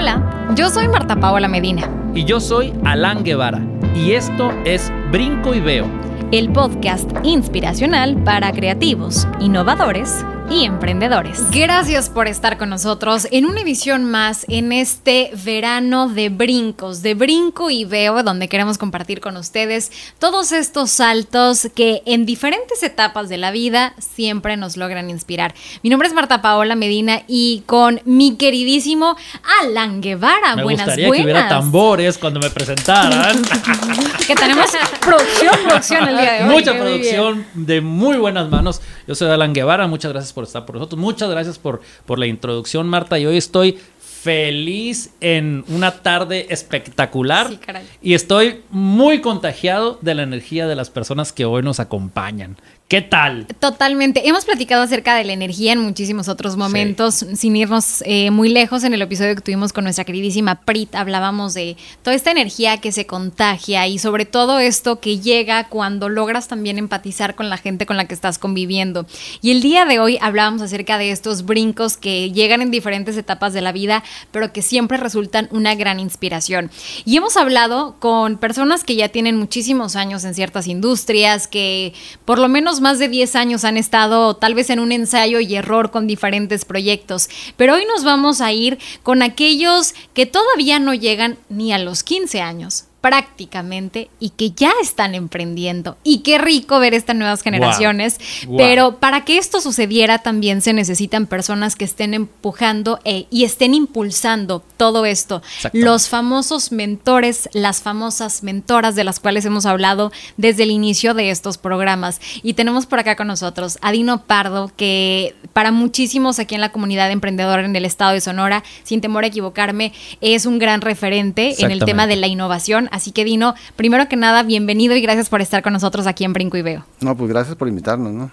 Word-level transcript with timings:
Hola, 0.00 0.52
yo 0.54 0.70
soy 0.70 0.86
Marta 0.86 1.16
Paola 1.16 1.48
Medina. 1.48 1.90
Y 2.14 2.24
yo 2.24 2.38
soy 2.38 2.72
Alan 2.84 3.24
Guevara. 3.24 3.60
Y 3.96 4.12
esto 4.12 4.52
es 4.64 4.92
Brinco 5.10 5.54
y 5.54 5.60
Veo. 5.60 5.86
El 6.30 6.52
podcast 6.52 7.10
inspiracional 7.24 8.22
para 8.22 8.52
creativos, 8.52 9.26
innovadores 9.40 10.24
y 10.50 10.64
emprendedores. 10.64 11.50
Gracias 11.50 12.08
por 12.08 12.26
estar 12.26 12.58
con 12.58 12.70
nosotros 12.70 13.28
en 13.30 13.46
una 13.46 13.60
edición 13.60 14.04
más 14.04 14.46
en 14.48 14.72
este 14.72 15.30
verano 15.44 16.08
de 16.08 16.28
brincos, 16.28 17.02
de 17.02 17.14
brinco 17.14 17.70
y 17.70 17.84
veo, 17.84 18.22
donde 18.22 18.48
queremos 18.48 18.78
compartir 18.78 19.20
con 19.20 19.36
ustedes 19.36 19.92
todos 20.18 20.52
estos 20.52 20.90
saltos 20.90 21.68
que 21.74 22.02
en 22.06 22.26
diferentes 22.26 22.82
etapas 22.82 23.28
de 23.28 23.36
la 23.36 23.50
vida 23.50 23.94
siempre 23.98 24.56
nos 24.56 24.76
logran 24.76 25.10
inspirar. 25.10 25.54
Mi 25.82 25.90
nombre 25.90 26.08
es 26.08 26.14
Marta 26.14 26.40
Paola 26.40 26.74
Medina 26.74 27.22
y 27.26 27.62
con 27.66 28.00
mi 28.04 28.36
queridísimo 28.36 29.16
Alan 29.62 30.00
Guevara. 30.00 30.56
Me 30.56 30.64
buenas, 30.64 30.86
gustaría 30.86 31.08
buenas. 31.08 31.24
que 31.26 31.32
hubiera 31.32 31.48
tambores 31.48 32.18
cuando 32.18 32.40
me 32.40 32.50
presentaran. 32.50 33.42
que 34.26 34.34
tenemos 34.34 34.66
producción, 35.00 35.54
producción 35.66 36.08
el 36.08 36.18
día 36.18 36.32
de 36.32 36.44
hoy. 36.44 36.50
Mucha 36.50 36.72
producción 36.74 37.46
de 37.54 37.80
muy 37.80 38.16
buenas 38.16 38.48
manos. 38.48 38.80
Yo 39.06 39.14
soy 39.14 39.30
Alan 39.30 39.52
Guevara, 39.52 39.86
muchas 39.86 40.12
gracias 40.12 40.32
por 40.32 40.37
estar 40.44 40.66
por 40.66 40.76
nosotros. 40.76 41.00
Muchas 41.00 41.30
gracias 41.30 41.58
por, 41.58 41.80
por 42.06 42.18
la 42.18 42.26
introducción, 42.26 42.88
Marta. 42.88 43.18
Y 43.18 43.26
hoy 43.26 43.36
estoy 43.36 43.78
feliz 43.98 45.10
en 45.20 45.64
una 45.68 46.02
tarde 46.02 46.46
espectacular. 46.50 47.48
Sí. 47.48 47.58
Y 48.02 48.14
estoy 48.14 48.62
muy 48.70 49.20
contagiado 49.20 49.98
de 50.02 50.14
la 50.14 50.22
energía 50.24 50.66
de 50.66 50.74
las 50.74 50.90
personas 50.90 51.32
que 51.32 51.44
hoy 51.44 51.62
nos 51.62 51.80
acompañan. 51.80 52.56
¿Qué 52.88 53.02
tal? 53.02 53.46
Totalmente. 53.60 54.26
Hemos 54.26 54.46
platicado 54.46 54.82
acerca 54.82 55.14
de 55.14 55.22
la 55.22 55.34
energía 55.34 55.74
en 55.74 55.78
muchísimos 55.78 56.26
otros 56.26 56.56
momentos, 56.56 57.22
sin 57.34 57.54
irnos 57.54 58.02
eh, 58.06 58.30
muy 58.30 58.48
lejos. 58.48 58.82
En 58.82 58.94
el 58.94 59.02
episodio 59.02 59.34
que 59.34 59.42
tuvimos 59.42 59.74
con 59.74 59.84
nuestra 59.84 60.06
queridísima 60.06 60.62
Prit, 60.62 60.94
hablábamos 60.94 61.52
de 61.52 61.76
toda 62.02 62.16
esta 62.16 62.30
energía 62.30 62.78
que 62.78 62.90
se 62.90 63.04
contagia 63.04 63.86
y 63.86 63.98
sobre 63.98 64.24
todo 64.24 64.58
esto 64.58 65.00
que 65.00 65.18
llega 65.18 65.68
cuando 65.68 66.08
logras 66.08 66.48
también 66.48 66.78
empatizar 66.78 67.34
con 67.34 67.50
la 67.50 67.58
gente 67.58 67.84
con 67.84 67.98
la 67.98 68.06
que 68.06 68.14
estás 68.14 68.38
conviviendo. 68.38 69.04
Y 69.42 69.50
el 69.50 69.60
día 69.60 69.84
de 69.84 69.98
hoy 69.98 70.16
hablábamos 70.22 70.62
acerca 70.62 70.96
de 70.96 71.10
estos 71.10 71.44
brincos 71.44 71.98
que 71.98 72.32
llegan 72.32 72.62
en 72.62 72.70
diferentes 72.70 73.18
etapas 73.18 73.52
de 73.52 73.60
la 73.60 73.72
vida, 73.72 74.02
pero 74.30 74.50
que 74.50 74.62
siempre 74.62 74.96
resultan 74.96 75.50
una 75.50 75.74
gran 75.74 76.00
inspiración. 76.00 76.70
Y 77.04 77.18
hemos 77.18 77.36
hablado 77.36 77.96
con 77.98 78.38
personas 78.38 78.82
que 78.82 78.96
ya 78.96 79.10
tienen 79.10 79.36
muchísimos 79.36 79.94
años 79.94 80.24
en 80.24 80.32
ciertas 80.34 80.66
industrias, 80.66 81.48
que 81.48 81.92
por 82.24 82.38
lo 82.38 82.48
menos 82.48 82.77
más 82.80 82.98
de 82.98 83.08
10 83.08 83.36
años 83.36 83.64
han 83.64 83.76
estado 83.76 84.34
tal 84.34 84.54
vez 84.54 84.70
en 84.70 84.80
un 84.80 84.92
ensayo 84.92 85.40
y 85.40 85.54
error 85.54 85.90
con 85.90 86.06
diferentes 86.06 86.64
proyectos. 86.64 87.28
Pero 87.56 87.74
hoy 87.74 87.84
nos 87.86 88.04
vamos 88.04 88.40
a 88.40 88.52
ir 88.52 88.78
con 89.02 89.22
aquellos 89.22 89.94
que 90.14 90.26
todavía 90.26 90.78
no 90.78 90.94
llegan 90.94 91.38
ni 91.48 91.72
a 91.72 91.78
los 91.78 92.02
15 92.02 92.40
años 92.40 92.87
prácticamente 93.08 94.10
y 94.20 94.30
que 94.30 94.50
ya 94.50 94.70
están 94.82 95.14
emprendiendo. 95.14 95.96
Y 96.04 96.18
qué 96.18 96.36
rico 96.36 96.78
ver 96.78 96.92
estas 96.92 97.16
nuevas 97.16 97.42
generaciones. 97.42 98.18
Wow. 98.46 98.56
Pero 98.58 98.96
para 98.96 99.24
que 99.24 99.38
esto 99.38 99.62
sucediera 99.62 100.18
también 100.18 100.60
se 100.60 100.74
necesitan 100.74 101.26
personas 101.26 101.74
que 101.74 101.86
estén 101.86 102.12
empujando 102.12 103.00
eh, 103.04 103.24
y 103.30 103.44
estén 103.44 103.72
impulsando 103.72 104.62
todo 104.76 105.06
esto. 105.06 105.42
Exacto. 105.56 105.78
Los 105.78 106.10
famosos 106.10 106.70
mentores, 106.70 107.48
las 107.54 107.80
famosas 107.80 108.42
mentoras 108.42 108.94
de 108.94 109.04
las 109.04 109.20
cuales 109.20 109.46
hemos 109.46 109.64
hablado 109.64 110.12
desde 110.36 110.64
el 110.64 110.70
inicio 110.70 111.14
de 111.14 111.30
estos 111.30 111.56
programas. 111.56 112.20
Y 112.42 112.52
tenemos 112.52 112.84
por 112.84 112.98
acá 112.98 113.16
con 113.16 113.28
nosotros 113.28 113.78
a 113.80 113.90
Dino 113.90 114.24
Pardo, 114.24 114.70
que 114.76 115.34
para 115.54 115.72
muchísimos 115.72 116.38
aquí 116.38 116.54
en 116.54 116.60
la 116.60 116.72
comunidad 116.72 117.10
emprendedora 117.10 117.64
en 117.64 117.74
el 117.74 117.86
estado 117.86 118.12
de 118.12 118.20
Sonora, 118.20 118.64
sin 118.84 119.00
temor 119.00 119.24
a 119.24 119.28
equivocarme, 119.28 119.94
es 120.20 120.44
un 120.44 120.58
gran 120.58 120.82
referente 120.82 121.54
en 121.64 121.70
el 121.70 121.84
tema 121.84 122.06
de 122.06 122.16
la 122.16 122.26
innovación. 122.26 122.88
Así 122.98 123.12
que 123.12 123.24
Dino, 123.24 123.54
primero 123.76 124.08
que 124.08 124.16
nada, 124.16 124.42
bienvenido 124.42 124.96
y 124.96 125.00
gracias 125.00 125.28
por 125.28 125.40
estar 125.40 125.62
con 125.62 125.72
nosotros 125.72 126.08
aquí 126.08 126.24
en 126.24 126.32
Brinco 126.32 126.56
y 126.56 126.62
Veo. 126.62 126.84
No, 127.00 127.16
pues 127.16 127.30
gracias 127.30 127.54
por 127.54 127.68
invitarnos, 127.68 128.12
¿no? 128.12 128.28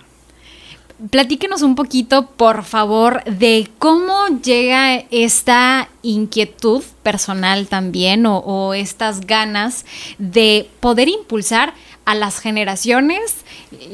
Platíquenos 1.12 1.62
un 1.62 1.76
poquito, 1.76 2.32
por 2.32 2.64
favor, 2.64 3.24
de 3.26 3.70
cómo 3.78 4.28
llega 4.42 4.96
esta 5.12 5.88
inquietud 6.02 6.82
personal 7.04 7.68
también 7.68 8.26
o, 8.26 8.40
o 8.40 8.74
estas 8.74 9.22
ganas 9.22 9.86
de 10.18 10.68
poder 10.80 11.10
impulsar 11.10 11.76
a 12.06 12.16
las 12.16 12.40
generaciones, 12.40 13.44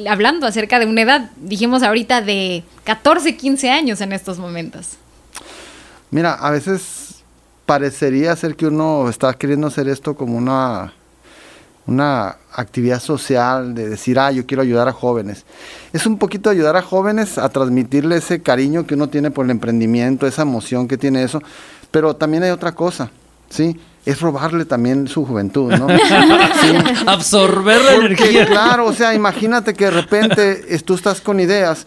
hablando 0.09 0.47
acerca 0.47 0.79
de 0.79 0.85
una 0.85 1.01
edad, 1.01 1.31
dijimos 1.35 1.83
ahorita 1.83 2.21
de 2.21 2.63
14, 2.85 3.35
15 3.35 3.69
años 3.69 3.99
en 3.99 4.13
estos 4.13 4.39
momentos. 4.39 4.91
Mira, 6.11 6.33
a 6.33 6.49
veces 6.49 7.00
parecería 7.66 8.35
ser 8.35 8.55
que 8.55 8.67
uno 8.67 9.07
está 9.09 9.33
queriendo 9.33 9.67
hacer 9.67 9.88
esto 9.88 10.16
como 10.16 10.38
una, 10.38 10.94
una 11.88 12.38
actividad 12.53 12.99
social, 13.01 13.73
de 13.73 13.89
decir, 13.89 14.19
ah, 14.19 14.31
yo 14.31 14.45
quiero 14.45 14.61
ayudar 14.63 14.88
a 14.88 14.94
jóvenes. 14.94 15.45
Es 15.94 16.05
un 16.05 16.17
poquito 16.17 16.49
ayudar 16.49 16.75
a 16.75 16.81
jóvenes 16.81 17.38
a 17.38 17.49
transmitirle 17.49 18.17
ese 18.17 18.41
cariño 18.41 18.85
que 18.85 18.95
uno 18.95 19.07
tiene 19.09 19.31
por 19.31 19.45
el 19.45 19.51
emprendimiento, 19.51 20.27
esa 20.27 20.41
emoción 20.44 20.88
que 20.88 20.97
tiene 20.97 21.23
eso, 21.23 21.41
pero 21.91 22.16
también 22.16 22.44
hay 22.44 22.51
otra 22.51 22.73
cosa, 22.73 23.09
¿sí? 23.49 23.79
Es 24.05 24.19
robarle 24.19 24.66
también 24.66 25.07
su 25.07 25.25
juventud, 25.25 25.72
¿no? 25.73 25.88
Sí. 26.61 27.03
Absorber 27.05 27.81
la 27.81 27.91
Porque, 27.95 28.13
energía. 28.13 28.45
claro, 28.47 28.85
o 28.88 28.93
sea, 28.93 29.13
imagínate 29.13 29.73
que 29.73 29.85
de 29.85 29.91
repente 29.91 30.66
es- 30.73 30.83
tú 30.83 30.95
estás 30.95 31.22
con 31.22 31.39
ideas 31.39 31.85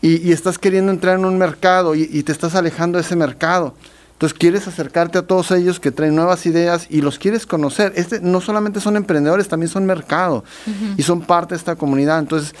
y, 0.00 0.28
y 0.28 0.32
estás 0.32 0.58
queriendo 0.58 0.92
entrar 0.92 1.18
en 1.18 1.24
un 1.24 1.36
mercado 1.36 1.94
y, 1.94 2.08
y 2.12 2.22
te 2.22 2.32
estás 2.32 2.54
alejando 2.54 2.98
de 2.98 3.02
ese 3.02 3.16
mercado. 3.16 3.74
Entonces 4.18 4.36
quieres 4.36 4.66
acercarte 4.66 5.16
a 5.16 5.22
todos 5.22 5.52
ellos 5.52 5.78
que 5.78 5.92
traen 5.92 6.16
nuevas 6.16 6.44
ideas 6.44 6.88
y 6.90 7.02
los 7.02 7.20
quieres 7.20 7.46
conocer. 7.46 7.92
Este, 7.94 8.18
no 8.20 8.40
solamente 8.40 8.80
son 8.80 8.96
emprendedores, 8.96 9.46
también 9.46 9.70
son 9.70 9.86
mercado 9.86 10.42
y 10.96 11.04
son 11.04 11.20
parte 11.20 11.54
de 11.54 11.58
esta 11.58 11.76
comunidad. 11.76 12.18
Entonces 12.18 12.52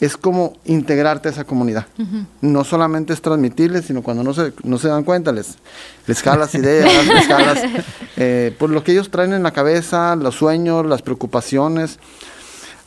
es 0.00 0.18
como 0.18 0.58
integrarte 0.66 1.28
a 1.28 1.30
esa 1.30 1.44
comunidad. 1.44 1.86
No 2.42 2.62
solamente 2.62 3.14
es 3.14 3.22
transmitirles, 3.22 3.86
sino 3.86 4.02
cuando 4.02 4.22
no 4.22 4.34
se, 4.34 4.52
no 4.64 4.76
se 4.76 4.88
dan 4.88 5.02
cuenta, 5.02 5.32
les, 5.32 5.56
les 6.06 6.20
jalas 6.20 6.54
ideas, 6.54 7.06
les 7.06 7.26
jalas 7.26 7.60
eh, 8.18 8.54
por 8.58 8.68
lo 8.68 8.84
que 8.84 8.92
ellos 8.92 9.10
traen 9.10 9.32
en 9.32 9.42
la 9.42 9.52
cabeza, 9.52 10.14
los 10.14 10.34
sueños, 10.34 10.84
las 10.84 11.00
preocupaciones. 11.00 12.00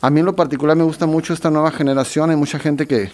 A 0.00 0.10
mí 0.10 0.20
en 0.20 0.26
lo 0.26 0.36
particular 0.36 0.76
me 0.76 0.84
gusta 0.84 1.06
mucho 1.06 1.34
esta 1.34 1.50
nueva 1.50 1.72
generación. 1.72 2.30
Hay 2.30 2.36
mucha 2.36 2.60
gente 2.60 2.86
que, 2.86 3.10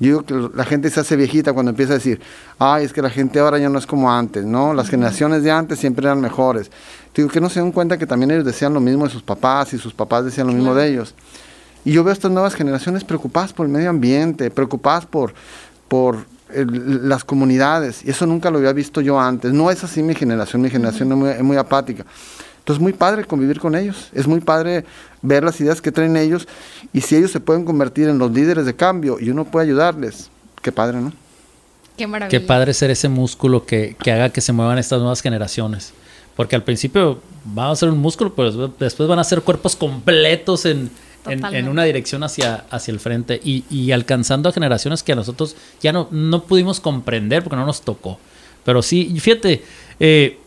yo 0.00 0.06
digo 0.06 0.22
que 0.24 0.56
la 0.56 0.64
gente 0.64 0.88
se 0.90 0.98
hace 1.00 1.14
viejita 1.14 1.52
cuando 1.52 1.70
empieza 1.70 1.92
a 1.92 1.96
decir, 1.96 2.20
ay, 2.58 2.84
es 2.84 2.92
que 2.92 3.02
la 3.02 3.10
gente 3.10 3.38
ahora 3.38 3.58
ya 3.58 3.68
no 3.68 3.78
es 3.78 3.86
como 3.86 4.10
antes, 4.10 4.44
¿no? 4.44 4.72
Las 4.74 4.88
generaciones 4.88 5.42
de 5.42 5.50
antes 5.50 5.78
siempre 5.78 6.06
eran 6.06 6.20
mejores. 6.20 6.70
Digo 7.14 7.28
que 7.28 7.40
no 7.40 7.48
se 7.50 7.60
dan 7.60 7.70
cuenta 7.70 7.98
que 7.98 8.06
también 8.06 8.30
ellos 8.30 8.44
decían 8.44 8.72
lo 8.72 8.80
mismo 8.80 9.04
de 9.04 9.10
sus 9.10 9.22
papás 9.22 9.72
y 9.74 9.78
sus 9.78 9.92
papás 9.92 10.24
decían 10.24 10.46
lo 10.46 10.52
mismo 10.54 10.74
de 10.74 10.88
ellos. 10.88 11.14
Y 11.84 11.92
yo 11.92 12.02
veo 12.02 12.12
estas 12.12 12.30
nuevas 12.30 12.54
generaciones 12.54 13.04
preocupadas 13.04 13.52
por 13.52 13.66
el 13.66 13.72
medio 13.72 13.90
ambiente, 13.90 14.50
preocupadas 14.50 15.06
por, 15.06 15.34
por 15.88 16.16
el- 16.54 17.08
las 17.08 17.24
comunidades. 17.24 18.04
Y 18.04 18.10
eso 18.10 18.26
nunca 18.26 18.50
lo 18.50 18.58
había 18.58 18.72
visto 18.72 19.00
yo 19.00 19.20
antes. 19.20 19.52
No 19.52 19.70
es 19.70 19.84
así 19.84 20.02
mi 20.02 20.14
generación, 20.14 20.62
mi 20.62 20.70
generación 20.70 21.10
es, 21.12 21.18
muy, 21.18 21.28
es 21.30 21.42
muy 21.42 21.56
apática. 21.56 22.04
Entonces 22.60 22.78
es 22.78 22.82
muy 22.82 22.92
padre 22.92 23.24
convivir 23.24 23.58
con 23.58 23.74
ellos, 23.74 24.08
es 24.14 24.26
muy 24.26 24.40
padre 24.40 24.84
ver 25.22 25.42
las 25.42 25.60
ideas 25.60 25.80
que 25.82 25.90
traen 25.90 26.16
ellos 26.16 26.46
y 26.92 27.00
si 27.00 27.16
ellos 27.16 27.30
se 27.32 27.40
pueden 27.40 27.64
convertir 27.64 28.08
en 28.08 28.18
los 28.18 28.30
líderes 28.30 28.64
de 28.64 28.76
cambio 28.76 29.18
y 29.20 29.28
uno 29.30 29.44
puede 29.44 29.66
ayudarles, 29.66 30.30
qué 30.62 30.70
padre, 30.70 31.00
¿no? 31.00 31.12
Qué 31.96 32.06
maravilla. 32.06 32.30
Qué 32.38 32.46
padre 32.46 32.72
ser 32.72 32.90
ese 32.90 33.08
músculo 33.08 33.66
que, 33.66 33.96
que 34.02 34.12
haga 34.12 34.30
que 34.30 34.40
se 34.40 34.52
muevan 34.52 34.78
estas 34.78 35.00
nuevas 35.00 35.20
generaciones. 35.20 35.92
Porque 36.36 36.56
al 36.56 36.62
principio 36.62 37.20
va 37.58 37.70
a 37.70 37.76
ser 37.76 37.90
un 37.90 37.98
músculo, 37.98 38.34
pero 38.34 38.68
después- 38.68 39.08
van 39.08 39.18
a 39.18 39.24
ser 39.24 39.42
cuerpos 39.42 39.76
completos 39.76 40.64
en, 40.64 40.90
en, 41.26 41.68
una 41.68 41.84
dirección 41.84 42.22
hacia, 42.22 42.64
hacia 42.70 42.92
el 42.92 43.00
frente 43.00 43.38
y, 43.44 43.64
y 43.68 43.92
alcanzando 43.92 44.48
a 44.48 44.52
generaciones 44.52 45.02
que 45.02 45.12
a 45.12 45.16
nosotros 45.16 45.56
ya 45.82 45.92
no, 45.92 46.08
no 46.10 46.44
pudimos 46.44 46.80
comprender 46.80 47.42
porque 47.42 47.56
no 47.56 47.66
nos 47.66 47.82
tocó. 47.82 48.18
Pero 48.64 48.80
sí, 48.82 49.10
y 49.14 49.20
fíjate, 49.20 49.62
eh, 49.98 50.38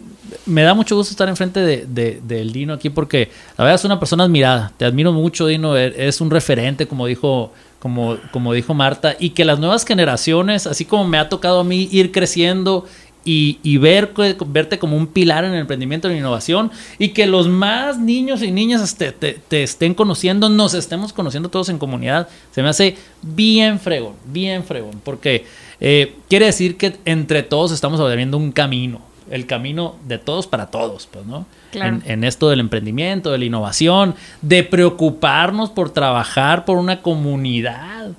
me 0.46 0.64
da 0.64 0.74
mucho 0.74 0.96
gusto 0.96 1.12
estar 1.12 1.28
enfrente 1.30 1.60
de, 1.60 1.86
de- 1.88 2.22
del 2.24 2.52
Dino 2.54 2.74
aquí 2.74 2.90
porque 2.90 3.30
la 3.58 3.64
verdad 3.66 3.76
es 3.80 3.86
una 3.86 4.00
persona 4.00 4.24
admirada. 4.24 4.72
Te 4.78 4.86
admiro 4.86 5.12
mucho, 5.14 5.48
Dino. 5.48 5.78
e- 5.78 5.88
Eres 5.88 6.22
un 6.22 6.30
referente, 6.32 6.88
como 6.88 7.06
dijo, 7.08 7.52
como, 7.80 8.18
como 8.32 8.54
dijo 8.54 8.74
Marta. 8.74 9.16
Y 9.20 9.32
que 9.32 9.46
las 9.46 9.60
nuevas 9.60 9.86
generaciones, 9.86 10.68
así 10.68 10.86
como 10.86 11.06
me 11.08 11.18
ha 11.18 11.30
tocado 11.30 11.60
a 11.62 11.64
mí 11.64 11.90
ir 11.92 12.12
creciendo 12.12 12.86
y, 13.26 13.60
y 13.64 13.78
ver, 13.78 14.12
verte 14.48 14.78
como 14.80 14.98
un 14.98 15.08
pilar 15.08 15.46
en 15.46 15.54
el 15.54 15.62
emprendimiento 15.62 16.10
y 16.10 16.12
la 16.14 16.20
innovación 16.20 16.72
y 17.00 17.10
que 17.10 17.26
los 17.26 17.48
más 17.48 17.98
niños 17.98 18.42
y 18.44 18.52
niñas 18.52 18.96
te, 18.98 19.14
te- 19.14 19.40
te 19.48 19.64
estén 19.64 19.94
conociendo, 19.94 20.50
nos 20.50 20.74
estemos 20.74 21.14
conociendo 21.14 21.48
todos 21.48 21.70
en 21.70 21.78
comunidad, 21.78 22.28
se 22.52 22.62
me 22.62 22.68
hace 22.68 22.98
bien 23.22 23.80
fregón, 23.80 24.16
bien 24.26 24.66
fregón, 24.66 25.00
porque 25.06 25.46
eh, 25.80 26.16
quiere 26.28 26.48
decir 26.48 26.76
que 26.76 26.98
entre 27.06 27.44
todos 27.44 27.72
estamos 27.72 28.02
abriendo 28.02 28.36
un 28.38 28.52
camino, 28.52 29.00
el 29.30 29.46
camino 29.46 29.96
de 30.06 30.18
todos 30.18 30.48
para 30.48 30.68
todos, 30.68 31.08
pues, 31.12 31.26
¿no? 31.26 31.46
Claro. 31.72 32.02
En, 32.06 32.12
en 32.12 32.24
esto 32.24 32.50
del 32.50 32.60
emprendimiento, 32.60 33.32
de 33.32 33.38
la 33.38 33.46
innovación, 33.46 34.16
de 34.42 34.64
preocuparnos 34.64 35.70
por 35.70 35.90
trabajar 35.90 36.66
por 36.66 36.78
una 36.78 37.02
comunidad. 37.02 38.12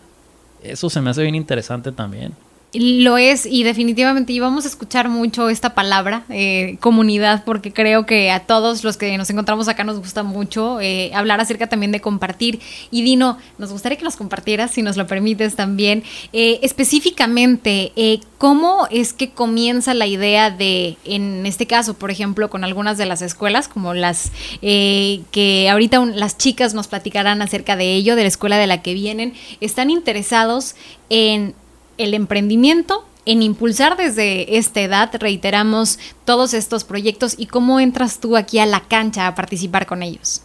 Eso 0.63 0.89
se 0.91 1.01
me 1.01 1.11
hace 1.11 1.23
bien 1.23 1.35
interesante 1.35 1.93
también. 1.93 2.33
Lo 2.75 3.19
es 3.19 3.47
y 3.47 3.63
definitivamente 3.63 4.33
íbamos 4.33 4.65
a 4.65 4.69
escuchar 4.69 5.09
mucho 5.09 5.49
esta 5.49 5.75
palabra, 5.75 6.25
eh, 6.29 6.77
comunidad, 6.81 7.45
porque 7.45 7.73
creo 7.73 8.05
que 8.05 8.33
a 8.33 8.41
todos 8.41 8.83
los 8.83 8.97
que 8.97 9.17
nos 9.17 9.31
encontramos 9.31 9.69
acá 9.69 9.85
nos 9.85 9.99
gusta 9.99 10.25
mucho 10.25 10.81
eh, 10.81 11.13
hablar 11.15 11.41
acerca 11.41 11.69
también 11.69 11.93
de 11.93 12.01
compartir. 12.01 12.61
Y 12.91 13.03
Dino, 13.03 13.39
nos 13.59 13.71
gustaría 13.71 13.97
que 13.97 14.05
nos 14.05 14.17
compartieras, 14.17 14.73
si 14.73 14.83
nos 14.83 14.97
lo 14.97 15.07
permites 15.07 15.55
también, 15.55 16.03
eh, 16.33 16.59
específicamente, 16.63 17.93
¿cómo 18.39 18.89
es 18.91 19.13
que 19.13 19.31
comienza 19.31 19.95
la 19.95 20.09
idea 20.09 20.51
de, 20.51 20.97
en 21.05 21.47
este 21.47 21.67
caso, 21.67 21.95
por 21.95 22.11
ejemplo, 22.11 22.51
con 22.51 22.65
algunas 22.65 22.99
de 22.99 23.07
las 23.07 23.23
escuelas, 23.23 23.69
como 23.69 23.95
las 23.95 24.33
que 24.61 25.69
ahorita 25.71 26.05
las 26.07 26.39
chicas 26.39 26.75
nos 26.75 26.89
platicarán 26.89 27.41
acerca 27.41 27.77
de 27.77 27.95
ello, 27.95 28.17
de 28.17 28.23
la 28.23 28.29
escuela 28.29 28.59
de 28.59 28.67
la 28.67 28.83
que 28.83 28.95
vienen, 28.95 29.35
están 29.61 29.91
interesados 29.91 30.75
en 31.09 31.55
el 31.99 32.15
emprendimiento, 32.15 33.05
en 33.27 33.43
impulsar 33.43 33.97
desde 33.97 34.59
esta 34.59 34.81
edad, 34.81 35.11
reiteramos, 35.19 35.99
todos 36.25 36.55
estos 36.55 36.85
proyectos 36.85 37.35
y 37.39 37.47
cómo 37.47 37.81
entras 37.81 38.19
tú 38.19 38.37
aquí 38.37 38.59
a 38.59 38.67
la 38.67 38.81
cancha 38.81 39.27
a 39.27 39.35
participar 39.35 39.87
con 39.87 40.03
ellos. 40.03 40.43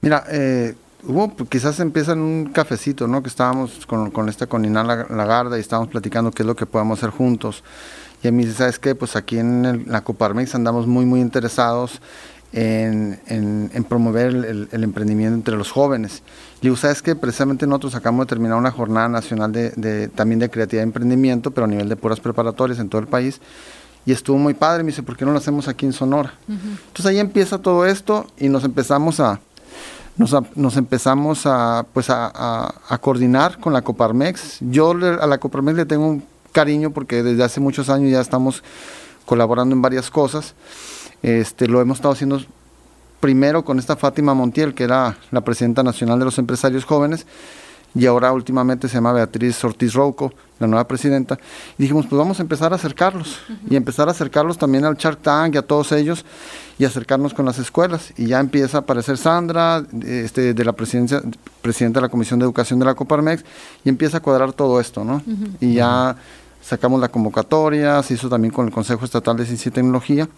Mira, 0.00 0.24
eh, 0.30 0.74
hubo, 1.04 1.28
pues, 1.30 1.48
quizás 1.48 1.80
empieza 1.80 2.12
en 2.12 2.20
un 2.20 2.46
cafecito, 2.52 3.06
¿no? 3.06 3.22
Que 3.22 3.28
estábamos 3.28 3.86
con, 3.86 4.10
con 4.10 4.28
esta, 4.28 4.46
con 4.46 4.64
Inal 4.64 4.86
Lagarda 4.86 5.56
y 5.56 5.60
estábamos 5.60 5.90
platicando 5.90 6.30
qué 6.30 6.42
es 6.42 6.46
lo 6.46 6.56
que 6.56 6.66
podemos 6.66 6.98
hacer 6.98 7.10
juntos. 7.10 7.64
Y 8.22 8.28
a 8.28 8.32
mí 8.32 8.46
¿sabes 8.46 8.78
qué? 8.78 8.94
Pues 8.94 9.16
aquí 9.16 9.38
en 9.38 9.84
la 9.86 10.02
Coparmex 10.02 10.54
andamos 10.54 10.86
muy, 10.86 11.06
muy 11.06 11.20
interesados 11.20 12.00
en, 12.52 13.20
en, 13.26 13.84
promover 13.84 14.28
el, 14.28 14.68
el, 14.72 14.84
emprendimiento 14.84 15.34
entre 15.34 15.56
los 15.56 15.70
jóvenes. 15.70 16.22
Y 16.62 16.74
¿sabes 16.76 17.02
que 17.02 17.14
Precisamente 17.14 17.66
nosotros 17.66 17.94
acabamos 17.94 18.26
de 18.26 18.30
terminar 18.30 18.56
una 18.56 18.70
jornada 18.70 19.08
nacional 19.08 19.52
de, 19.52 19.70
de, 19.70 20.08
también 20.08 20.38
de 20.38 20.48
creatividad 20.48 20.82
y 20.82 20.84
emprendimiento, 20.84 21.50
pero 21.50 21.66
a 21.66 21.68
nivel 21.68 21.88
de 21.88 21.96
puras 21.96 22.20
preparatorias 22.20 22.78
en 22.78 22.88
todo 22.88 23.00
el 23.00 23.06
país. 23.06 23.40
Y 24.06 24.12
estuvo 24.12 24.38
muy 24.38 24.54
padre, 24.54 24.82
me 24.82 24.88
dice, 24.88 25.02
¿por 25.02 25.16
qué 25.16 25.26
no 25.26 25.32
lo 25.32 25.38
hacemos 25.38 25.68
aquí 25.68 25.84
en 25.84 25.92
Sonora? 25.92 26.32
Entonces 26.48 27.06
ahí 27.06 27.18
empieza 27.18 27.58
todo 27.58 27.84
esto 27.84 28.26
y 28.38 28.48
nos 28.48 28.64
empezamos 28.64 29.20
a, 29.20 29.40
nos, 30.16 30.34
nos 30.56 30.76
empezamos 30.78 31.44
a, 31.44 31.84
pues 31.92 32.08
a, 32.08 32.32
a, 32.34 32.74
a, 32.88 32.98
coordinar 32.98 33.58
con 33.58 33.74
la 33.74 33.82
Coparmex. 33.82 34.58
Yo 34.60 34.92
a 34.92 35.26
la 35.26 35.38
Coparmex 35.38 35.76
le 35.76 35.84
tengo 35.84 36.08
un 36.08 36.24
cariño 36.52 36.90
porque 36.90 37.22
desde 37.22 37.44
hace 37.44 37.60
muchos 37.60 37.90
años 37.90 38.10
ya 38.10 38.20
estamos 38.20 38.62
colaborando 39.26 39.74
en 39.74 39.82
varias 39.82 40.10
cosas. 40.10 40.54
Este, 41.22 41.66
lo 41.66 41.80
hemos 41.80 41.98
estado 41.98 42.12
haciendo 42.12 42.40
primero 43.20 43.64
con 43.64 43.78
esta 43.78 43.96
Fátima 43.96 44.34
Montiel, 44.34 44.74
que 44.74 44.84
era 44.84 45.16
la 45.30 45.40
presidenta 45.40 45.82
nacional 45.82 46.18
de 46.18 46.24
los 46.24 46.38
empresarios 46.38 46.84
jóvenes, 46.84 47.26
y 47.94 48.06
ahora 48.06 48.32
últimamente 48.32 48.86
se 48.86 48.94
llama 48.94 49.12
Beatriz 49.12 49.64
Ortiz 49.64 49.94
Rouco, 49.94 50.32
la 50.60 50.66
nueva 50.66 50.86
presidenta, 50.86 51.38
y 51.78 51.82
dijimos, 51.82 52.06
pues 52.06 52.18
vamos 52.18 52.38
a 52.38 52.42
empezar 52.42 52.72
a 52.72 52.76
acercarlos, 52.76 53.38
y 53.68 53.76
empezar 53.76 54.08
a 54.08 54.12
acercarlos 54.12 54.58
también 54.58 54.84
al 54.84 54.96
Shark 54.96 55.20
Tank 55.22 55.54
y 55.54 55.58
a 55.58 55.62
todos 55.62 55.90
ellos, 55.92 56.24
y 56.78 56.84
acercarnos 56.84 57.34
con 57.34 57.46
las 57.46 57.58
escuelas, 57.58 58.12
y 58.16 58.26
ya 58.26 58.40
empieza 58.40 58.78
a 58.78 58.80
aparecer 58.82 59.16
Sandra, 59.16 59.84
este, 60.04 60.54
de 60.54 60.64
la 60.64 60.72
presidencia, 60.72 61.22
presidenta 61.62 61.98
de 61.98 62.06
la 62.06 62.08
Comisión 62.10 62.38
de 62.38 62.44
Educación 62.44 62.78
de 62.78 62.84
la 62.84 62.94
Coparmex, 62.94 63.44
y 63.84 63.88
empieza 63.88 64.18
a 64.18 64.20
cuadrar 64.20 64.52
todo 64.52 64.80
esto, 64.80 65.02
¿no? 65.02 65.22
Y 65.60 65.74
ya 65.74 66.14
sacamos 66.62 67.00
la 67.00 67.08
convocatoria, 67.08 68.02
se 68.02 68.14
hizo 68.14 68.28
también 68.28 68.52
con 68.52 68.66
el 68.66 68.72
Consejo 68.72 69.04
Estatal 69.04 69.36
de 69.36 69.46
Ciencia 69.46 69.70
y 69.70 69.72
Tecnología, 69.72 70.28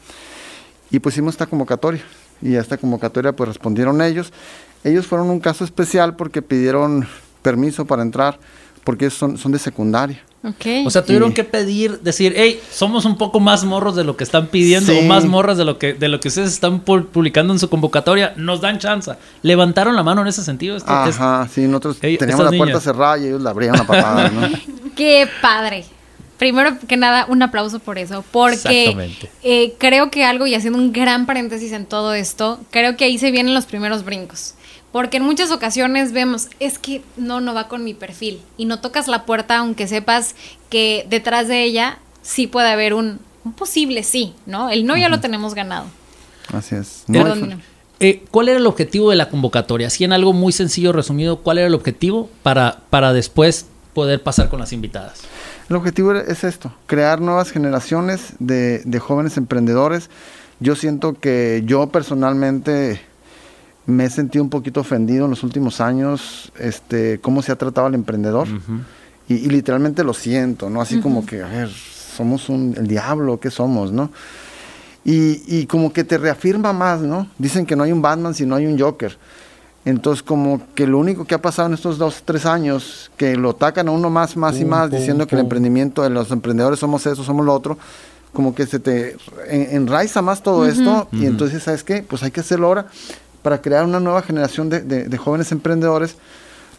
y 0.91 0.99
pusimos 0.99 1.35
esta 1.35 1.47
convocatoria. 1.47 2.03
Y 2.43 2.57
a 2.57 2.61
esta 2.61 2.79
convocatoria 2.79 3.33
pues 3.33 3.49
respondieron 3.49 4.01
ellos. 4.01 4.33
Ellos 4.83 5.07
fueron 5.07 5.31
un 5.31 5.41
caso 5.41 5.65
especial 5.65 6.17
porque 6.17 6.43
pidieron 6.43 7.07
permiso 7.43 7.85
para 7.85 8.03
entrar 8.03 8.39
porque 8.85 9.11
son, 9.11 9.39
son 9.39 9.53
de 9.53 9.59
secundaria. 9.59 10.23
Okay. 10.43 10.87
O 10.87 10.91
sea, 10.91 11.05
tuvieron 11.05 11.35
que 11.35 11.45
pedir, 11.45 12.01
decir, 12.01 12.33
hey, 12.35 12.59
somos 12.73 13.05
un 13.05 13.19
poco 13.19 13.41
más 13.41 13.63
morros 13.65 13.95
de 13.95 14.05
lo 14.05 14.17
que 14.17 14.25
están 14.25 14.47
pidiendo 14.47 14.97
o 14.97 15.03
más 15.03 15.27
morras 15.27 15.59
de 15.59 15.67
lo 15.67 15.79
que 15.79 15.93
de 15.93 16.09
lo 16.09 16.19
que 16.19 16.29
ustedes 16.29 16.51
están 16.51 16.81
publicando 16.81 17.53
en 17.53 17.59
su 17.59 17.69
convocatoria, 17.69 18.33
nos 18.37 18.63
dan 18.63 18.79
chance. 18.79 19.13
Levantaron 19.43 19.95
la 19.95 20.03
mano 20.03 20.23
en 20.23 20.29
ese 20.29 20.43
sentido. 20.43 20.79
Ajá, 20.87 21.47
sí, 21.53 21.67
nosotros 21.67 21.99
teníamos 21.99 22.51
la 22.51 22.57
puerta 22.57 22.81
cerrada 22.81 23.19
y 23.19 23.27
ellos 23.27 23.43
la 23.43 23.51
abrían 23.51 23.79
a 23.79 23.87
papada, 23.87 24.31
¿no? 24.31 24.49
Qué 24.97 25.29
padre 25.43 25.85
primero 26.41 26.79
que 26.89 26.97
nada, 26.97 27.27
un 27.29 27.43
aplauso 27.43 27.81
por 27.81 27.99
eso, 27.99 28.25
porque 28.33 29.15
eh, 29.43 29.75
creo 29.77 30.11
que 30.11 30.25
algo, 30.25 30.47
y 30.47 30.55
haciendo 30.55 30.79
un 30.79 30.91
gran 30.91 31.27
paréntesis 31.27 31.71
en 31.73 31.85
todo 31.85 32.15
esto, 32.15 32.59
creo 32.71 32.97
que 32.97 33.05
ahí 33.05 33.19
se 33.19 33.31
vienen 33.31 33.53
los 33.53 33.67
primeros 33.67 34.07
brincos. 34.07 34.55
Porque 34.91 35.19
en 35.19 35.23
muchas 35.23 35.51
ocasiones 35.51 36.13
vemos, 36.13 36.49
es 36.59 36.79
que 36.79 37.03
no, 37.19 37.43
no 37.43 37.53
va 37.53 37.69
con 37.69 37.85
mi 37.85 37.93
perfil. 37.93 38.41
Y 38.57 38.65
no 38.65 38.81
tocas 38.81 39.07
la 39.07 39.27
puerta 39.27 39.59
aunque 39.59 39.87
sepas 39.87 40.35
que 40.71 41.07
detrás 41.11 41.47
de 41.47 41.63
ella 41.63 41.99
sí 42.23 42.47
puede 42.47 42.71
haber 42.71 42.95
un, 42.95 43.21
posible 43.59 44.03
sí, 44.03 44.33
¿no? 44.47 44.71
El 44.71 44.87
no 44.87 44.97
ya 44.97 45.11
lo 45.11 45.21
tenemos 45.21 45.53
ganado. 45.53 45.85
Así 46.55 46.75
es. 46.75 47.05
Eh, 48.01 48.25
¿Cuál 48.31 48.49
era 48.49 48.59
el 48.59 48.67
objetivo 48.67 49.11
de 49.11 49.17
la 49.17 49.29
convocatoria? 49.29 49.89
Así 49.89 50.05
en 50.05 50.15
algo 50.15 50.33
muy 50.33 50.55
sencillo, 50.55 50.93
resumido, 50.93 51.41
¿cuál 51.41 51.59
era 51.59 51.67
el 51.67 51.75
objetivo 51.75 52.31
para, 52.43 52.81
para 52.89 53.13
después 53.13 53.67
poder 53.93 54.23
pasar 54.23 54.49
con 54.49 54.59
las 54.59 54.73
invitadas? 54.73 55.21
El 55.71 55.77
objetivo 55.77 56.13
es 56.13 56.43
esto, 56.43 56.73
crear 56.87 57.21
nuevas 57.21 57.53
generaciones 57.53 58.33
de, 58.41 58.99
jóvenes 59.01 59.37
emprendedores. 59.37 60.11
Yo 60.59 60.75
siento 60.75 61.15
que 61.15 61.63
yo 61.65 61.87
personalmente 61.91 63.01
me 63.87 64.07
he 64.07 64.11
sentido 64.11 64.43
un 64.43 64.51
poquito 64.51 64.81
ofendido 64.81 65.27
en 65.27 65.31
los 65.31 65.45
últimos 65.45 65.81
años, 65.81 66.51
este, 66.59 67.21
cómo 67.21 67.41
se 67.41 67.53
ha 67.53 67.57
tratado 67.57 67.87
al 67.87 67.95
emprendedor. 67.95 68.49
y, 69.29 69.49
literalmente 69.49 70.03
lo 70.03 70.13
siento, 70.13 70.69
¿no? 70.69 70.81
Así 70.81 70.99
como 70.99 71.25
que, 71.25 71.41
a 71.41 71.47
ver, 71.47 71.69
somos 71.69 72.49
un, 72.49 72.75
el 72.77 72.89
diablo, 72.89 73.39
¿qué 73.39 73.53
somos, 73.53 73.93
no? 73.93 74.11
Y, 75.05 75.41
y, 75.47 75.67
como 75.67 75.93
que 75.93 76.03
te 76.03 76.19
reafirma 76.19 76.73
más, 76.73 77.01
¿no? 77.01 77.29
Dicen 77.39 77.65
que 77.65 77.77
no 77.77 77.85
hay 77.85 77.93
un 77.93 78.03
Batman 78.03 78.35
si 78.35 78.45
no 78.45 78.57
hay 78.57 78.67
un 78.67 78.77
Joker. 78.77 79.17
Entonces, 79.85 80.23
como 80.23 80.61
que 80.75 80.87
lo 80.87 80.99
único 80.99 81.25
que 81.25 81.35
ha 81.35 81.41
pasado 81.41 81.69
en 81.69 81.75
estos 81.75 81.97
dos, 81.97 82.23
tres 82.25 82.45
años, 82.45 83.11
que 83.17 83.37
lo 83.37 83.51
atacan 83.51 83.89
a 83.89 83.91
uno 83.91 84.11
más, 84.11 84.37
más 84.37 84.59
y 84.59 84.65
más, 84.65 84.91
diciendo 84.91 85.27
que 85.27 85.35
el 85.35 85.41
emprendimiento 85.41 86.03
de 86.03 86.11
los 86.11 86.31
emprendedores 86.31 86.79
somos 86.79 87.07
eso, 87.07 87.25
somos 87.25 87.47
lo 87.47 87.55
otro, 87.55 87.79
como 88.33 88.55
que 88.55 88.67
se 88.67 88.79
te 88.79 89.17
enraiza 89.49 90.21
más 90.23 90.43
todo 90.43 90.67
esto, 90.67 91.09
y 91.13 91.27
entonces, 91.27 91.63
¿sabes 91.63 91.83
qué? 91.83 92.03
Pues 92.03 92.23
hay 92.23 92.31
que 92.31 92.41
hacerlo 92.41 92.67
ahora 92.67 92.87
para 93.43 93.63
crear 93.63 93.85
una 93.85 94.01
nueva 94.01 94.21
generación 94.23 94.69
de, 94.69 94.83
de 94.83 95.17
jóvenes 95.17 95.51
emprendedores. 95.51 96.17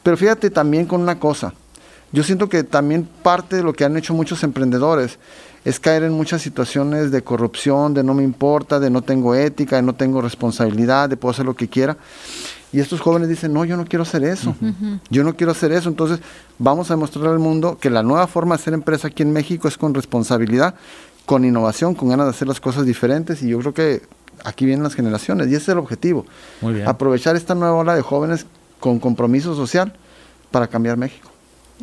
Pero 0.03 0.15
fíjate 0.15 0.49
también 0.49 0.85
con 0.85 1.01
una 1.01 1.19
cosa, 1.19 1.53
yo 2.11 2.23
siento 2.23 2.49
que 2.49 2.63
también 2.63 3.07
parte 3.23 3.55
de 3.55 3.63
lo 3.63 3.73
que 3.73 3.85
han 3.85 3.95
hecho 3.95 4.13
muchos 4.13 4.43
emprendedores 4.43 5.17
es 5.63 5.79
caer 5.79 6.03
en 6.03 6.11
muchas 6.11 6.41
situaciones 6.41 7.11
de 7.11 7.21
corrupción, 7.21 7.93
de 7.93 8.03
no 8.03 8.13
me 8.13 8.23
importa, 8.23 8.79
de 8.79 8.89
no 8.89 9.01
tengo 9.01 9.33
ética, 9.33 9.77
de 9.77 9.81
no 9.81 9.95
tengo 9.95 10.21
responsabilidad, 10.21 11.07
de 11.07 11.17
puedo 11.17 11.31
hacer 11.31 11.45
lo 11.45 11.55
que 11.55 11.69
quiera. 11.69 11.97
Y 12.73 12.79
estos 12.79 13.01
jóvenes 13.01 13.27
dicen, 13.27 13.53
no, 13.53 13.65
yo 13.65 13.75
no 13.75 13.85
quiero 13.85 14.03
hacer 14.03 14.23
eso, 14.23 14.55
yo 15.09 15.23
no 15.23 15.35
quiero 15.35 15.51
hacer 15.51 15.71
eso. 15.71 15.89
Entonces 15.89 16.19
vamos 16.57 16.89
a 16.89 16.93
demostrarle 16.93 17.29
al 17.29 17.39
mundo 17.39 17.77
que 17.79 17.89
la 17.89 18.03
nueva 18.03 18.27
forma 18.27 18.55
de 18.55 18.61
hacer 18.61 18.73
empresa 18.73 19.09
aquí 19.09 19.23
en 19.23 19.33
México 19.33 19.67
es 19.67 19.77
con 19.77 19.93
responsabilidad, 19.93 20.75
con 21.25 21.43
innovación, 21.43 21.95
con 21.95 22.09
ganas 22.09 22.27
de 22.27 22.29
hacer 22.31 22.47
las 22.47 22.59
cosas 22.59 22.85
diferentes. 22.85 23.41
Y 23.41 23.49
yo 23.49 23.59
creo 23.59 23.73
que 23.73 24.01
aquí 24.45 24.65
vienen 24.65 24.83
las 24.83 24.95
generaciones 24.95 25.47
y 25.47 25.55
ese 25.55 25.63
es 25.63 25.69
el 25.69 25.77
objetivo. 25.79 26.25
Aprovechar 26.85 27.35
esta 27.35 27.55
nueva 27.55 27.75
ola 27.75 27.95
de 27.95 28.01
jóvenes 28.01 28.45
con 28.79 28.99
compromiso 28.99 29.55
social 29.55 29.93
para 30.49 30.67
cambiar 30.67 30.97
México. 30.97 31.30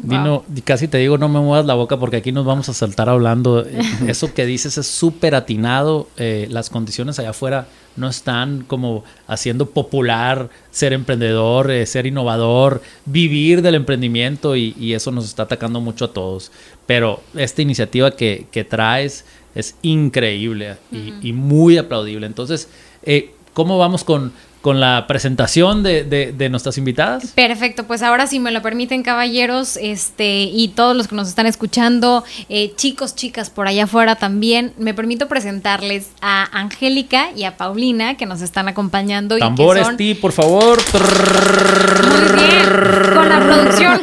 Dino, 0.02 0.44
casi 0.64 0.88
te 0.88 0.98
digo, 0.98 1.18
no 1.18 1.28
me 1.28 1.40
muevas 1.40 1.66
la 1.66 1.74
boca 1.74 1.98
porque 1.98 2.18
aquí 2.18 2.32
nos 2.32 2.44
vamos 2.44 2.68
a 2.68 2.74
saltar 2.74 3.08
hablando. 3.08 3.64
Eso 4.06 4.32
que 4.32 4.46
dices 4.46 4.78
es 4.78 4.86
súper 4.86 5.34
atinado. 5.34 6.08
Eh, 6.16 6.46
las 6.50 6.70
condiciones 6.70 7.18
allá 7.18 7.30
afuera 7.30 7.66
no 7.96 8.08
están 8.08 8.64
como 8.66 9.04
haciendo 9.26 9.66
popular 9.66 10.50
ser 10.70 10.92
emprendedor, 10.92 11.70
eh, 11.70 11.84
ser 11.84 12.06
innovador, 12.06 12.80
vivir 13.04 13.60
del 13.60 13.74
emprendimiento 13.74 14.56
y, 14.56 14.94
eso 14.94 15.10
nos 15.10 15.24
está 15.26 15.44
atacando 15.44 15.80
mucho 15.80 16.06
a 16.06 16.12
todos. 16.12 16.52
Pero 16.86 17.20
esta 17.34 17.62
iniciativa 17.62 18.12
que, 18.12 18.66
traes 18.68 19.24
es 19.54 19.74
increíble 19.82 20.76
y, 20.92 21.32
muy 21.32 21.76
aplaudible. 21.76 22.26
Entonces, 22.26 22.68
eh, 23.02 23.34
¿cómo 23.52 23.78
vamos 23.78 24.04
con 24.04 24.32
con 24.60 24.80
la 24.80 25.06
presentación 25.06 25.82
de, 25.82 26.04
de, 26.04 26.48
nuestras 26.48 26.78
invitadas. 26.78 27.32
Perfecto, 27.34 27.84
pues 27.84 28.02
ahora 28.02 28.26
si 28.26 28.40
me 28.40 28.50
lo 28.50 28.62
permiten 28.62 29.02
caballeros, 29.02 29.76
este 29.76 30.42
y 30.42 30.68
todos 30.68 30.96
los 30.96 31.08
que 31.08 31.14
nos 31.14 31.28
están 31.28 31.46
escuchando, 31.46 32.24
eh, 32.48 32.72
chicos, 32.74 33.14
chicas 33.14 33.50
por 33.50 33.68
allá 33.68 33.84
afuera 33.84 34.16
también, 34.16 34.72
me 34.78 34.94
permito 34.94 35.28
presentarles 35.28 36.08
a 36.20 36.48
Angélica 36.58 37.30
y 37.36 37.44
a 37.44 37.56
Paulina 37.56 38.16
que 38.16 38.26
nos 38.26 38.42
están 38.42 38.68
acompañando. 38.68 39.38
Tambores, 39.38 39.86
y 39.92 39.96
ti, 39.96 40.14
por 40.14 40.32
favor. 40.32 40.78
Muy 40.92 42.40
bien, 42.40 42.97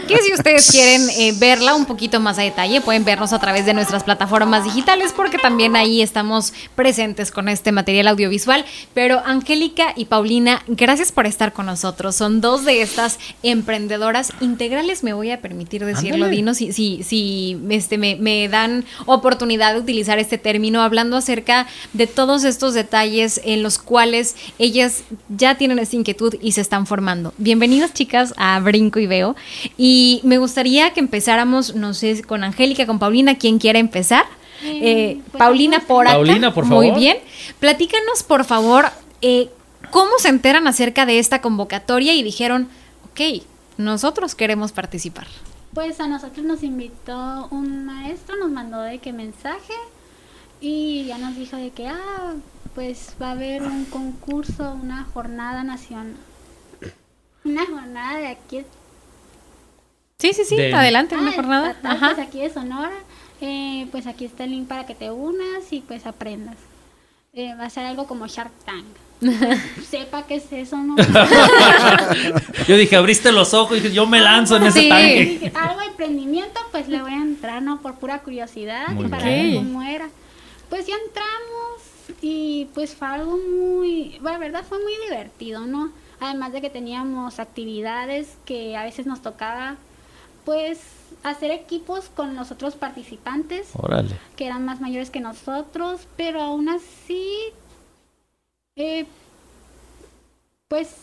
que 0.07 0.17
si 0.21 0.33
ustedes 0.33 0.71
quieren 0.71 1.09
eh, 1.17 1.33
verla 1.37 1.75
un 1.75 1.85
poquito 1.85 2.19
más 2.19 2.37
a 2.37 2.41
detalle, 2.41 2.81
pueden 2.81 3.05
vernos 3.05 3.33
a 3.33 3.39
través 3.39 3.65
de 3.65 3.73
nuestras 3.73 4.03
plataformas 4.03 4.63
digitales 4.63 5.13
porque 5.13 5.37
también 5.37 5.75
ahí 5.75 6.01
estamos 6.01 6.53
presentes 6.75 7.31
con 7.31 7.49
este 7.49 7.71
material 7.71 8.07
audiovisual. 8.07 8.65
Pero 8.93 9.21
Angélica 9.25 9.93
y 9.95 10.05
Paulina, 10.05 10.63
gracias 10.67 11.11
por 11.11 11.25
estar 11.25 11.53
con 11.53 11.65
nosotros. 11.65 12.15
Son 12.15 12.41
dos 12.41 12.65
de 12.65 12.81
estas 12.81 13.19
emprendedoras 13.43 14.33
integrales, 14.41 15.03
me 15.03 15.13
voy 15.13 15.31
a 15.31 15.41
permitir 15.41 15.85
decirlo, 15.85 16.27
Dino, 16.27 16.53
si, 16.53 16.73
si, 16.73 17.03
si 17.03 17.59
este, 17.69 17.97
me, 17.97 18.15
me 18.15 18.47
dan 18.49 18.85
oportunidad 19.05 19.73
de 19.73 19.79
utilizar 19.79 20.19
este 20.19 20.37
término, 20.37 20.81
hablando 20.81 21.17
acerca 21.17 21.67
de 21.93 22.07
todos 22.07 22.43
estos 22.43 22.73
detalles 22.73 23.41
en 23.43 23.63
los 23.63 23.77
cuales 23.77 24.35
ellas 24.59 25.03
ya 25.29 25.55
tienen 25.55 25.79
esta 25.79 25.95
inquietud 25.95 26.35
y 26.41 26.53
se 26.53 26.61
están 26.61 26.87
formando. 26.87 27.33
Bienvenidas 27.37 27.93
chicas 27.93 28.33
a 28.37 28.59
Brinco 28.59 28.99
y 28.99 29.07
Veo. 29.07 29.35
Y 29.77 30.21
me 30.23 30.37
gustaría 30.37 30.91
que 30.93 30.99
empezáramos, 30.99 31.75
no 31.75 31.93
sé, 31.93 32.23
con 32.23 32.43
Angélica, 32.43 32.85
con 32.85 32.99
Paulina, 32.99 33.35
¿quién 33.37 33.59
quiere 33.59 33.79
empezar? 33.79 34.25
Eh, 34.63 35.21
pues, 35.31 35.39
Paulina 35.39 35.81
por 35.81 36.07
acá. 36.07 36.15
Paulina, 36.15 36.53
por 36.53 36.65
Muy 36.65 36.87
favor. 36.87 36.99
bien. 36.99 37.17
Platícanos, 37.59 38.23
por 38.23 38.45
favor, 38.45 38.85
eh, 39.21 39.49
cómo 39.91 40.11
se 40.17 40.29
enteran 40.29 40.67
acerca 40.67 41.05
de 41.05 41.19
esta 41.19 41.41
convocatoria 41.41 42.13
y 42.13 42.23
dijeron, 42.23 42.69
ok, 43.11 43.43
nosotros 43.77 44.35
queremos 44.35 44.71
participar. 44.71 45.27
Pues 45.73 45.99
a 45.99 46.07
nosotros 46.07 46.45
nos 46.45 46.63
invitó 46.63 47.49
un 47.51 47.85
maestro, 47.85 48.37
nos 48.37 48.49
mandó 48.49 48.81
de 48.81 48.99
que 48.99 49.11
mensaje 49.11 49.73
y 50.61 51.03
ya 51.05 51.17
nos 51.17 51.35
dijo 51.35 51.57
de 51.57 51.71
que, 51.71 51.87
ah, 51.87 52.33
pues 52.73 53.15
va 53.21 53.29
a 53.29 53.31
haber 53.31 53.61
un 53.61 53.85
concurso, 53.85 54.77
una 54.81 55.03
jornada 55.13 55.63
nacional, 55.63 56.15
una 57.43 57.65
jornada 57.65 58.19
de 58.19 58.27
aquí, 58.27 58.61
Sí, 60.17 60.33
sí, 60.33 60.43
sí, 60.45 60.55
De- 60.55 60.73
adelante, 60.73 61.15
una 61.15 61.31
ah, 61.31 61.35
jornada. 61.35 61.75
Ajá. 61.83 62.13
pues 62.15 62.27
aquí 62.27 62.39
de 62.39 62.49
Sonora, 62.49 62.91
eh, 63.41 63.87
pues 63.91 64.07
aquí 64.07 64.25
está 64.25 64.45
el 64.45 64.51
link 64.51 64.67
para 64.67 64.85
que 64.85 64.95
te 64.95 65.11
unas 65.11 65.71
y 65.71 65.81
pues 65.81 66.05
aprendas. 66.05 66.55
Eh, 67.33 67.53
va 67.59 67.65
a 67.65 67.69
ser 67.69 67.85
algo 67.85 68.07
como 68.07 68.25
Shark 68.27 68.51
Tank. 68.65 68.85
Sepa 69.89 70.23
qué 70.25 70.35
es 70.35 70.51
eso, 70.51 70.77
¿no? 70.77 70.95
Yo 72.67 72.77
dije, 72.77 72.95
abriste 72.95 73.31
los 73.33 73.53
ojos 73.53 73.77
y 73.77 73.81
dije, 73.81 73.93
yo 73.93 74.05
me 74.07 74.19
lanzo 74.21 74.55
en 74.57 74.63
ese 74.63 74.81
Sí. 74.81 74.89
tanque. 74.89 75.25
Dije, 75.41 75.51
algo 75.55 75.79
de 75.81 75.85
emprendimiento, 75.87 76.59
pues 76.71 76.87
le 76.87 77.01
voy 77.01 77.11
a 77.13 77.17
entrar, 77.17 77.61
¿no? 77.61 77.81
Por 77.81 77.95
pura 77.95 78.19
curiosidad 78.19 78.89
Muy 78.89 79.05
y 79.05 79.09
para 79.09 79.25
bien. 79.25 79.47
ver 79.51 79.55
cómo 79.57 79.81
era. 79.83 80.09
Pues 80.69 80.85
ya 80.87 80.95
entramos 81.07 81.81
y 82.21 82.67
pues 82.73 82.93
fue 82.95 83.07
algo 83.07 83.37
muy, 83.37 84.17
bueno, 84.21 84.37
la 84.37 84.37
verdad 84.37 84.63
fue 84.67 84.79
muy 84.81 84.93
divertido, 85.09 85.61
¿no? 85.65 85.91
Además 86.19 86.53
de 86.53 86.61
que 86.61 86.69
teníamos 86.69 87.39
actividades 87.39 88.27
que 88.45 88.75
a 88.77 88.83
veces 88.83 89.05
nos 89.05 89.21
tocaba, 89.21 89.75
pues, 90.45 90.79
hacer 91.23 91.51
equipos 91.51 92.09
con 92.15 92.35
los 92.35 92.51
otros 92.51 92.75
participantes 92.75 93.69
Órale. 93.73 94.15
que 94.35 94.45
eran 94.45 94.63
más 94.63 94.79
mayores 94.79 95.09
que 95.09 95.19
nosotros, 95.19 96.07
pero 96.15 96.41
aún 96.41 96.69
así, 96.69 97.51
eh, 98.75 99.05
pues 100.67 100.95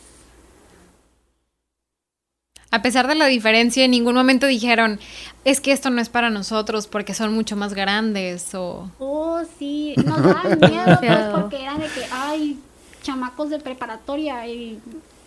A 2.72 2.80
pesar 2.80 3.06
de 3.06 3.14
la 3.14 3.26
diferencia, 3.26 3.84
en 3.84 3.90
ningún 3.90 4.14
momento 4.14 4.46
dijeron, 4.46 4.98
es 5.44 5.60
que 5.60 5.72
esto 5.72 5.90
no 5.90 6.00
es 6.00 6.08
para 6.08 6.30
nosotros 6.30 6.86
porque 6.86 7.12
son 7.12 7.34
mucho 7.34 7.54
más 7.54 7.74
grandes 7.74 8.54
o... 8.54 8.90
Oh, 8.98 9.42
sí, 9.58 9.94
nos 10.06 10.22
daban 10.22 10.58
miedo, 10.58 10.98
pues, 10.98 11.18
porque 11.34 11.62
era 11.62 11.74
de 11.74 11.84
que, 11.84 12.06
ay, 12.10 12.58
chamacos 13.02 13.50
de 13.50 13.58
preparatoria, 13.58 14.48
y 14.48 14.80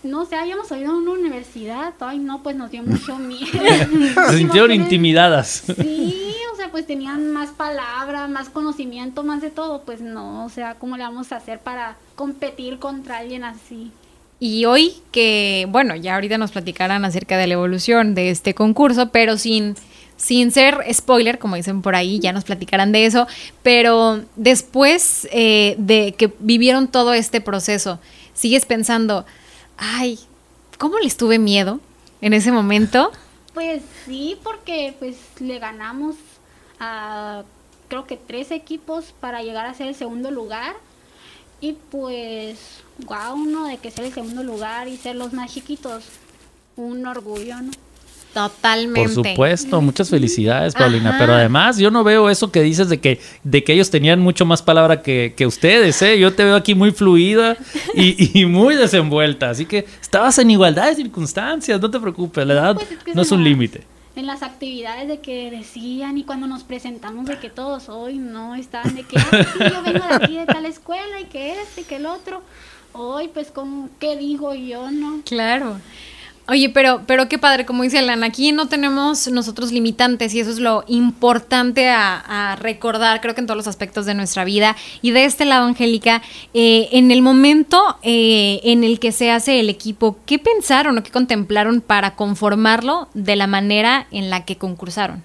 no 0.06 0.26
sé, 0.26 0.36
habíamos 0.36 0.72
oído 0.72 0.92
en 0.92 0.98
una 0.98 1.12
universidad, 1.12 1.94
ay, 2.00 2.20
no, 2.20 2.42
pues 2.44 2.56
nos 2.56 2.72
dio 2.72 2.84
mucho 2.86 3.18
miedo. 3.18 3.52
Se 4.30 4.38
sintieron 4.38 4.72
intimidadas. 4.72 5.64
Sí, 5.66 6.34
o 6.54 6.56
sea, 6.56 6.72
pues 6.72 6.88
tenían 6.88 7.34
más 7.34 7.50
palabra, 7.50 8.28
más 8.28 8.50
conocimiento, 8.50 9.24
más 9.24 9.42
de 9.42 9.50
todo, 9.50 9.82
pues 9.82 10.02
no, 10.02 10.46
o 10.46 10.50
sea, 10.50 10.76
¿cómo 10.76 10.96
le 10.98 11.04
vamos 11.04 11.32
a 11.32 11.38
hacer 11.38 11.60
para 11.60 11.98
competir 12.16 12.80
contra 12.80 13.18
alguien 13.18 13.44
así? 13.44 13.92
Y 14.40 14.66
hoy 14.66 14.94
que, 15.12 15.66
bueno, 15.70 15.96
ya 15.96 16.16
ahorita 16.16 16.38
nos 16.38 16.52
platicarán 16.52 17.06
acerca 17.06 17.38
de 17.38 17.48
la 17.48 17.54
evolución 17.54 18.16
de 18.16 18.30
este 18.30 18.54
concurso, 18.54 19.10
pero 19.10 19.38
sin, 19.38 19.76
sin 20.18 20.52
ser 20.52 20.84
spoiler, 20.94 21.40
como 21.40 21.56
dicen 21.56 21.82
por 21.82 21.96
ahí, 21.96 22.20
ya 22.20 22.34
nos 22.34 22.44
platicarán 22.44 22.92
de 22.92 23.06
eso, 23.06 23.28
pero 23.64 24.22
después 24.36 25.28
eh, 25.32 25.76
de 25.78 26.14
que 26.18 26.34
vivieron 26.40 26.90
todo 26.90 27.14
este 27.14 27.40
proceso, 27.40 28.00
sigues 28.34 28.66
pensando, 28.66 29.26
ay, 29.78 30.20
¿cómo 30.78 31.00
les 31.00 31.18
tuve 31.18 31.40
miedo 31.40 31.80
en 32.22 32.34
ese 32.34 32.52
momento? 32.52 33.12
Pues 33.54 33.84
sí, 34.06 34.38
porque 34.44 34.96
pues 35.00 35.18
le 35.40 35.60
ganamos 35.60 36.16
a 36.80 37.44
creo 37.88 38.06
que 38.08 38.18
tres 38.18 38.52
equipos 38.52 39.14
para 39.20 39.42
llegar 39.42 39.66
a 39.66 39.74
ser 39.74 39.88
el 39.88 39.96
segundo 39.96 40.32
lugar. 40.32 40.76
Y 41.62 41.74
pues, 41.74 42.82
guau, 43.06 43.36
uno 43.36 43.68
de 43.68 43.78
que 43.78 43.92
ser 43.92 44.06
el 44.06 44.14
segundo 44.14 44.44
lugar 44.44 44.88
y 44.88 44.98
ser 44.98 45.16
los 45.16 45.34
más 45.34 45.54
chiquitos, 45.54 46.04
un 46.76 47.06
orgullo, 47.06 47.62
¿no? 47.62 47.72
Totalmente. 48.36 49.00
Por 49.00 49.10
supuesto, 49.10 49.82
muchas 49.82 50.10
felicidades, 50.10 50.74
Paulina. 50.74 51.12
Ajá. 51.12 51.20
Pero 51.20 51.34
además, 51.36 51.78
yo 51.78 51.90
no 51.90 52.04
veo 52.04 52.30
eso 52.30 52.52
que 52.52 52.62
dices 52.62 52.90
de 52.90 53.00
que, 53.00 53.22
de 53.46 53.64
que 53.64 53.72
ellos 53.72 53.90
tenían 53.90 54.20
mucho 54.20 54.46
más 54.46 54.62
palabra 54.62 55.02
que, 55.02 55.34
que 55.38 55.48
ustedes, 55.48 56.02
¿eh? 56.02 56.20
Yo 56.20 56.34
te 56.34 56.44
veo 56.44 56.56
aquí 56.58 56.76
muy 56.76 56.92
fluida 56.92 57.56
y, 57.94 58.38
y 58.38 58.46
muy 58.46 58.76
desenvuelta. 58.76 59.52
Así 59.52 59.66
que 59.66 59.86
estabas 60.02 60.38
en 60.38 60.52
igualdad 60.52 60.88
de 60.90 60.96
circunstancias, 60.96 61.80
no 61.80 61.90
te 61.90 61.98
preocupes, 61.98 62.46
la 62.46 62.54
edad 62.56 62.76
Pues 62.76 62.92
es 62.92 63.04
que 63.06 63.16
no 63.16 63.22
es 63.22 63.32
un 63.32 63.42
límite. 63.42 63.84
En 64.18 64.28
las 64.28 64.44
actividades 64.44 65.08
de 65.08 65.22
que 65.22 65.50
decían 65.50 66.18
y 66.18 66.26
cuando 66.26 66.46
nos 66.46 66.64
presentamos 66.64 67.28
de 67.28 67.38
que 67.40 67.50
todos 67.50 67.88
hoy 67.88 68.18
no 68.18 68.56
estaban 68.56 68.96
de 68.96 69.04
que, 69.04 69.18
"Ah, 69.18 69.24
sí, 69.54 69.60
yo 69.60 69.82
vengo 69.82 70.06
de 70.06 70.14
aquí 70.14 70.38
de 70.38 70.46
tal 70.46 70.66
escuela 70.66 71.22
y 71.22 71.26
que 71.26 71.62
este 71.62 71.82
y 71.82 71.84
que 71.86 71.96
el 71.96 72.06
otro. 72.06 72.42
Hoy 72.92 73.30
pues 73.34 73.48
como, 73.52 73.90
¿qué 73.98 74.18
digo 74.18 74.54
yo, 74.54 74.92
no? 74.92 75.22
Claro. 75.24 75.80
Oye, 76.48 76.70
pero, 76.70 77.02
pero 77.08 77.28
qué 77.28 77.40
padre, 77.40 77.66
como 77.66 77.82
dice 77.82 77.98
Alan, 77.98 78.24
aquí 78.24 78.52
no 78.52 78.68
tenemos 78.68 79.28
nosotros 79.30 79.72
limitantes 79.72 80.34
y 80.36 80.40
eso 80.40 80.52
es 80.52 80.60
lo 80.60 80.84
importante 80.88 81.90
a, 81.90 82.56
recordar, 82.60 83.20
creo 83.20 83.34
que 83.34 83.42
en 83.42 83.48
todos 83.48 83.58
los 83.58 83.68
aspectos 83.68 84.06
de 84.06 84.14
nuestra 84.14 84.44
vida. 84.44 84.76
Y 85.02 85.12
de 85.12 85.26
este 85.26 85.46
lado, 85.46 85.66
Angélica, 85.66 86.22
eh, 86.54 86.90
en 86.92 87.10
el 87.10 87.22
momento 87.22 87.98
eh, 88.04 88.62
en 88.64 88.84
el 88.84 89.00
que 89.00 89.12
se 89.12 89.32
hace 89.32 89.60
el 89.60 89.70
equipo, 89.70 90.18
¿qué 90.26 90.38
pensaron 90.38 90.98
o 90.98 91.04
qué 91.04 91.12
contemplaron 91.12 91.82
para 91.82 92.16
conformarlo 92.16 93.10
de 93.14 93.36
la 93.36 93.48
manera 93.48 94.08
en 94.12 94.30
la 94.30 94.46
que 94.46 94.58
concursaron? 94.58 95.24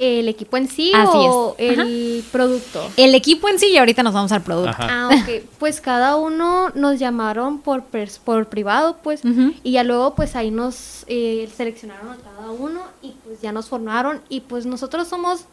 ¿El 0.00 0.28
equipo 0.28 0.56
en 0.56 0.66
sí 0.66 0.92
Así 0.94 1.10
o 1.14 1.54
es. 1.58 1.78
el 1.78 2.24
producto? 2.32 2.90
El 2.96 3.14
equipo 3.14 3.50
en 3.50 3.58
sí 3.58 3.66
y 3.66 3.76
ahorita 3.76 4.02
nos 4.02 4.14
vamos 4.14 4.32
al 4.32 4.42
producto. 4.42 4.70
Ajá. 4.70 4.88
Ah, 4.90 5.08
ok. 5.08 5.44
Pues 5.58 5.82
cada 5.82 6.16
uno 6.16 6.70
nos 6.74 6.98
llamaron 6.98 7.58
por, 7.60 7.84
por 8.24 8.48
privado, 8.48 8.96
pues, 9.02 9.20
y 9.62 9.72
ya 9.72 9.84
luego 9.84 10.14
pues 10.14 10.36
ahí 10.36 10.50
nos 10.50 11.04
eh, 11.06 11.48
seleccionaron 11.54 12.08
a 12.12 12.16
cada 12.16 12.50
uno 12.50 12.80
y 13.02 13.12
pues 13.24 13.42
ya 13.42 13.52
nos 13.52 13.68
formaron 13.68 14.22
y 14.30 14.40
pues 14.40 14.64
nosotros 14.64 15.06
somos 15.06 15.44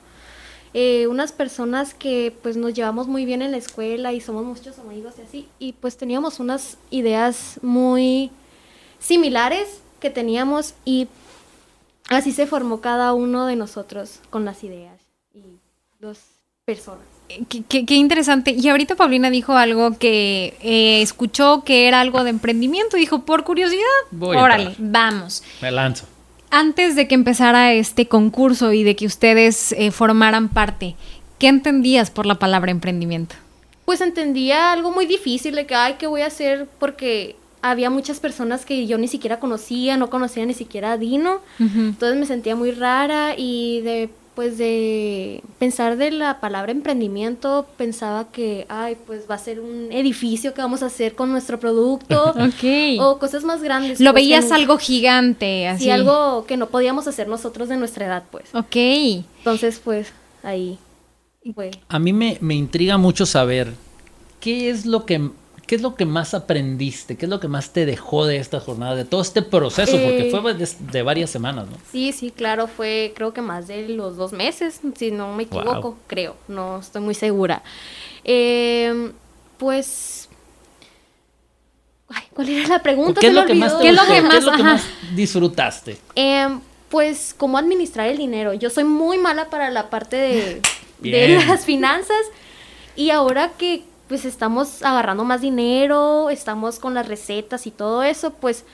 eh, 0.74 1.08
unas 1.08 1.34
personas 1.34 1.94
que 1.94 2.34
pues 2.42 2.56
nos 2.56 2.74
llevamos 2.74 3.08
muy 3.08 3.26
bien 3.26 3.42
en 3.42 3.52
la 3.52 3.58
escuela 3.58 4.14
y 4.14 4.22
somos 4.22 4.46
muchos 4.46 4.80
amigos 4.80 5.16
y 5.18 5.22
así 5.22 5.48
y 5.60 5.74
pues 5.74 5.98
teníamos 5.98 6.40
unas 6.40 6.78
ideas 6.90 7.60
muy 7.62 8.32
similares 9.00 9.82
que 10.00 10.10
teníamos 10.10 10.74
y 10.86 11.08
así 12.10 12.32
se 12.32 12.48
formó 12.48 12.82
cada 12.82 13.14
uno 13.14 13.46
de 13.46 13.56
nosotros 13.56 14.20
con 14.30 14.46
las 14.46 14.64
ideas 14.64 14.96
y 15.34 15.42
dos 16.00 16.20
personas. 16.66 17.06
Qué, 17.50 17.64
qué- 17.68 17.86
qué 17.86 17.96
interesante. 17.96 18.52
Y 18.52 18.70
ahorita 18.70 18.96
Paulina 18.96 19.30
dijo 19.30 19.54
algo 19.58 19.98
que 19.98 20.58
eh, 20.62 21.02
escuchó 21.02 21.64
que 21.66 21.88
era 21.88 22.00
algo 22.00 22.24
de 22.24 22.30
emprendimiento. 22.30 22.96
Dijo, 22.98 23.24
por 23.26 23.44
curiosidad, 23.44 23.82
Voy 24.12 24.38
a 24.38 24.44
órale, 24.44 24.76
vamos. 24.78 25.44
Me 25.62 25.72
lanzo. 25.72 26.06
Antes 26.50 26.96
de 26.96 27.08
que 27.10 27.16
empezara 27.16 27.74
este 27.74 28.08
concurso 28.08 28.72
y 28.72 28.84
de 28.84 28.96
que 28.96 29.06
ustedes 29.06 29.74
eh, 29.74 29.92
formaran 29.92 30.48
parte, 30.48 30.96
¿qué 31.40 31.48
entendías 31.50 32.10
por 32.12 32.26
la 32.26 32.36
palabra 32.36 32.72
emprendimiento? 32.72 33.36
Pues 33.84 34.00
entendía 34.00 34.72
algo 34.72 34.92
muy 34.92 35.06
difícil 35.06 35.56
de 35.56 35.66
que, 35.66 35.76
ay, 35.76 35.96
¿qué 36.00 36.08
voy 36.08 36.22
a 36.22 36.28
hacer? 36.28 36.68
Porque 36.80 37.36
había 37.62 37.90
muchas 37.90 38.20
personas 38.20 38.66
que 38.66 38.86
yo 38.88 38.98
ni 38.98 39.08
siquiera 39.08 39.40
conocía, 39.40 39.98
no 39.98 40.10
conocía 40.10 40.46
ni 40.46 40.54
siquiera 40.54 40.94
a 40.94 40.98
Dino. 40.98 41.40
Entonces 41.60 42.18
me 42.18 42.26
sentía 42.26 42.56
muy 42.56 42.72
rara 42.72 43.34
y 43.38 43.82
de 43.82 44.10
pues 44.36 44.60
de 44.60 45.42
pensar 45.58 45.98
de 45.98 46.12
la 46.12 46.40
palabra 46.40 46.72
emprendimiento 46.72 47.66
pensaba 47.76 48.28
que 48.32 48.68
ay 48.70 48.96
pues 49.08 49.24
va 49.28 49.34
a 49.34 49.40
ser 49.40 49.60
un 49.60 49.92
edificio 49.92 50.54
que 50.54 50.62
vamos 50.62 50.84
a 50.84 50.86
hacer 50.86 51.16
con 51.16 51.32
nuestro 51.32 51.60
producto 51.60 52.24
Ok. 52.40 53.00
o 53.02 53.18
cosas 53.18 53.44
más 53.44 53.64
grandes 53.64 54.00
Lo 54.00 54.12
pues, 54.12 54.22
veías 54.24 54.52
algo 54.52 54.78
gigante, 54.78 55.68
así. 55.68 55.86
sí, 55.86 55.90
algo 55.90 56.46
que 56.46 56.56
no 56.56 56.68
podíamos 56.68 57.08
hacer 57.08 57.28
nosotros 57.28 57.68
de 57.68 57.78
nuestra 57.78 58.06
edad 58.06 58.26
pues 58.30 58.54
Ok. 58.54 58.76
entonces 59.40 59.82
pues 59.84 60.14
ahí 60.44 60.78
fue 61.56 61.72
A 61.90 61.98
mí 61.98 62.14
me, 62.14 62.38
me 62.40 62.54
intriga 62.54 62.98
mucho 63.00 63.26
saber 63.26 63.74
qué 64.40 64.70
es 64.70 64.86
lo 64.86 65.04
que, 65.08 65.32
¿Qué 65.68 65.76
es 65.76 65.82
lo 65.82 65.96
que 65.96 66.06
más 66.06 66.34
aprendiste? 66.34 67.18
¿Qué 67.18 67.26
es 67.26 67.30
lo 67.30 67.40
que 67.42 67.50
más 67.50 67.72
te 67.74 67.86
dejó 67.86 68.26
de 68.26 68.38
esta 68.38 68.60
jornada, 68.62 68.96
de 68.96 69.04
todo 69.04 69.22
este 69.22 69.42
proceso? 69.42 70.00
Porque 70.02 70.24
Eh, 70.24 70.32
fue 70.32 70.54
de, 70.54 70.68
de 70.80 71.02
varias 71.04 71.30
semanas, 71.30 71.68
¿no? 71.70 71.78
Sí, 71.92 72.14
sí, 72.14 72.32
claro, 72.32 72.68
fue 72.68 73.12
creo 73.16 73.34
que 73.34 73.42
más 73.42 73.68
de 73.68 73.90
los 73.90 74.16
dos 74.16 74.32
meses, 74.32 74.80
si 74.96 75.12
no 75.12 75.34
me 75.36 75.46
Wow. 75.46 75.60
equivoco, 75.62 75.98
creo, 76.08 76.38
no 76.48 76.80
estoy 76.80 77.02
muy 77.02 77.14
segura. 77.16 77.62
Eh, 78.24 79.12
pues, 79.58 80.30
ay, 82.10 82.24
¿cuál 82.34 82.50
era 82.50 82.68
la 82.70 82.82
pregunta? 82.82 83.20
¿Qué 83.20 83.28
es 83.28 83.34
lo 83.34 83.46
que 83.46 83.54
más 83.54 83.74
olvidó. 83.74 83.78
te 83.80 83.84
¿Qué 83.84 83.90
es 83.90 83.96
lo 83.96 84.02
gustó? 84.04 84.14
que 84.16 84.22
¿Qué 84.22 84.28
más- 84.28 84.38
es 84.38 84.44
lo 84.46 84.52
que 84.54 84.62
ajá. 84.62 84.74
más 84.74 84.84
disfrutaste? 85.16 85.98
Em, 86.16 86.62
pues, 86.90 87.36
cómo 87.38 87.58
administrar 87.58 88.08
el 88.08 88.18
dinero. 88.18 88.54
Yo 88.54 88.70
soy 88.70 88.86
muy 88.86 89.18
mala 89.18 89.50
para 89.50 89.70
la 89.70 89.90
parte 89.90 90.16
de, 91.02 91.30
las 91.46 91.66
finanzas 91.66 92.16
y 92.96 93.10
ahora 93.10 93.52
que 93.58 93.84
pues 94.08 94.26
estamos 94.26 94.84
agarrando 94.84 95.24
más 95.24 95.42
dinero, 95.42 96.30
estamos 96.30 96.80
con 96.80 96.94
las 96.94 97.08
recetas 97.08 97.68
y 97.68 97.72
todo 97.72 98.04
eso, 98.04 98.34
pues 98.34 98.66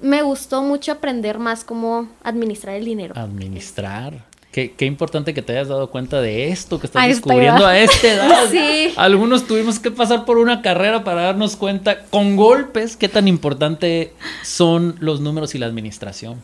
me 0.00 0.22
gustó 0.22 0.62
mucho 0.62 0.92
aprender 0.92 1.38
más 1.38 1.64
cómo 1.64 2.08
administrar 2.22 2.76
el 2.76 2.84
dinero. 2.84 3.14
Administrar. 3.16 4.24
Qué, 4.52 4.72
qué 4.72 4.84
importante 4.84 5.32
que 5.32 5.42
te 5.42 5.52
hayas 5.52 5.68
dado 5.68 5.90
cuenta 5.90 6.20
de 6.20 6.48
esto 6.48 6.80
que 6.80 6.88
estás 6.88 7.06
descubriendo 7.06 7.64
a 7.64 7.78
esta 7.78 8.08
edad. 8.12 8.50
Sí. 8.50 8.92
Algunos 8.96 9.46
tuvimos 9.46 9.78
que 9.78 9.92
pasar 9.92 10.24
por 10.24 10.38
una 10.38 10.60
carrera 10.60 11.04
para 11.04 11.22
darnos 11.22 11.54
cuenta 11.54 12.02
con 12.06 12.36
golpes 12.36 12.96
qué 12.96 13.08
tan 13.08 13.28
importante 13.28 14.12
son 14.42 14.96
los 14.98 15.20
números 15.20 15.54
y 15.54 15.58
la 15.58 15.66
administración. 15.66 16.42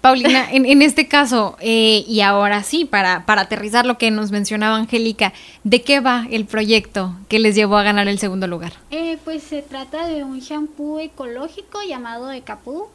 Paulina, 0.00 0.50
en, 0.50 0.66
en 0.66 0.82
este 0.82 1.08
caso, 1.08 1.56
eh, 1.60 2.04
y 2.06 2.20
ahora 2.20 2.62
sí, 2.62 2.84
para, 2.84 3.26
para 3.26 3.42
aterrizar 3.42 3.86
lo 3.86 3.98
que 3.98 4.10
nos 4.10 4.30
mencionaba 4.30 4.76
Angélica, 4.76 5.32
¿de 5.64 5.82
qué 5.82 6.00
va 6.00 6.26
el 6.30 6.46
proyecto 6.46 7.14
que 7.28 7.38
les 7.38 7.54
llevó 7.54 7.76
a 7.76 7.82
ganar 7.82 8.08
el 8.08 8.18
segundo 8.18 8.46
lugar? 8.46 8.72
Eh, 8.90 9.18
pues 9.24 9.42
se 9.42 9.62
trata 9.62 10.06
de 10.06 10.24
un 10.24 10.40
shampoo 10.40 11.00
ecológico 11.00 11.78
llamado 11.86 12.30
Ecapú. 12.32 12.86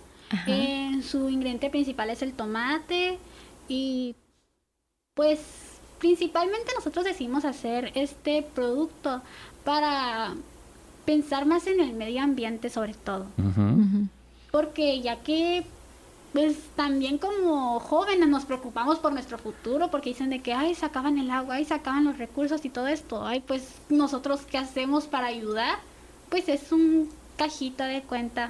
Eh, 0.47 1.00
su 1.07 1.29
ingrediente 1.29 1.69
principal 1.69 2.09
es 2.09 2.23
el 2.23 2.33
tomate 2.33 3.19
y 3.67 4.15
pues 5.13 5.39
principalmente 6.00 6.71
nosotros 6.75 7.05
decidimos 7.05 7.45
hacer 7.45 7.91
este 7.93 8.41
producto 8.41 9.21
para 9.63 10.33
pensar 11.05 11.45
más 11.45 11.67
en 11.67 11.79
el 11.79 11.93
medio 11.93 12.21
ambiente 12.21 12.69
sobre 12.69 12.93
todo. 12.93 13.27
Porque 14.51 15.01
ya 15.01 15.17
que, 15.17 15.63
pues 16.34 16.58
también 16.75 17.20
como 17.20 17.80
jóvenes 17.80 18.28
nos 18.28 18.46
preocupamos 18.46 18.98
por 18.98 19.13
nuestro 19.13 19.38
futuro, 19.38 19.92
porque 19.92 20.10
dicen 20.10 20.32
de 20.32 20.42
que, 20.42 20.54
ay, 20.54 20.74
se 20.74 20.86
acaban 20.86 21.20
el 21.20 21.30
agua, 21.30 21.56
ay, 21.56 21.66
se 21.66 21.75
acaban 21.75 22.06
los 22.06 22.18
recursos 22.18 22.66
y 22.66 22.70
todo 22.70 22.88
esto. 22.88 23.24
Ay, 23.24 23.40
pues 23.40 23.75
nosotros 23.90 24.42
qué 24.50 24.58
hacemos 24.58 25.06
para 25.06 25.28
ayudar? 25.28 25.78
Pues 26.30 26.50
es 26.50 26.72
un 26.72 27.08
cajita 27.38 27.86
de 27.86 28.02
cuenta. 28.02 28.50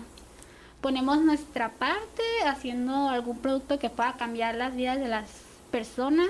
Ponemos 0.80 1.22
nuestra 1.22 1.74
parte 1.74 2.24
haciendo 2.46 3.10
algún 3.10 3.40
producto 3.40 3.78
que 3.80 3.90
pueda 3.90 4.14
cambiar 4.14 4.56
las 4.56 4.76
vidas 4.76 5.00
de 5.00 5.10
las 5.10 5.30
personas 5.70 6.30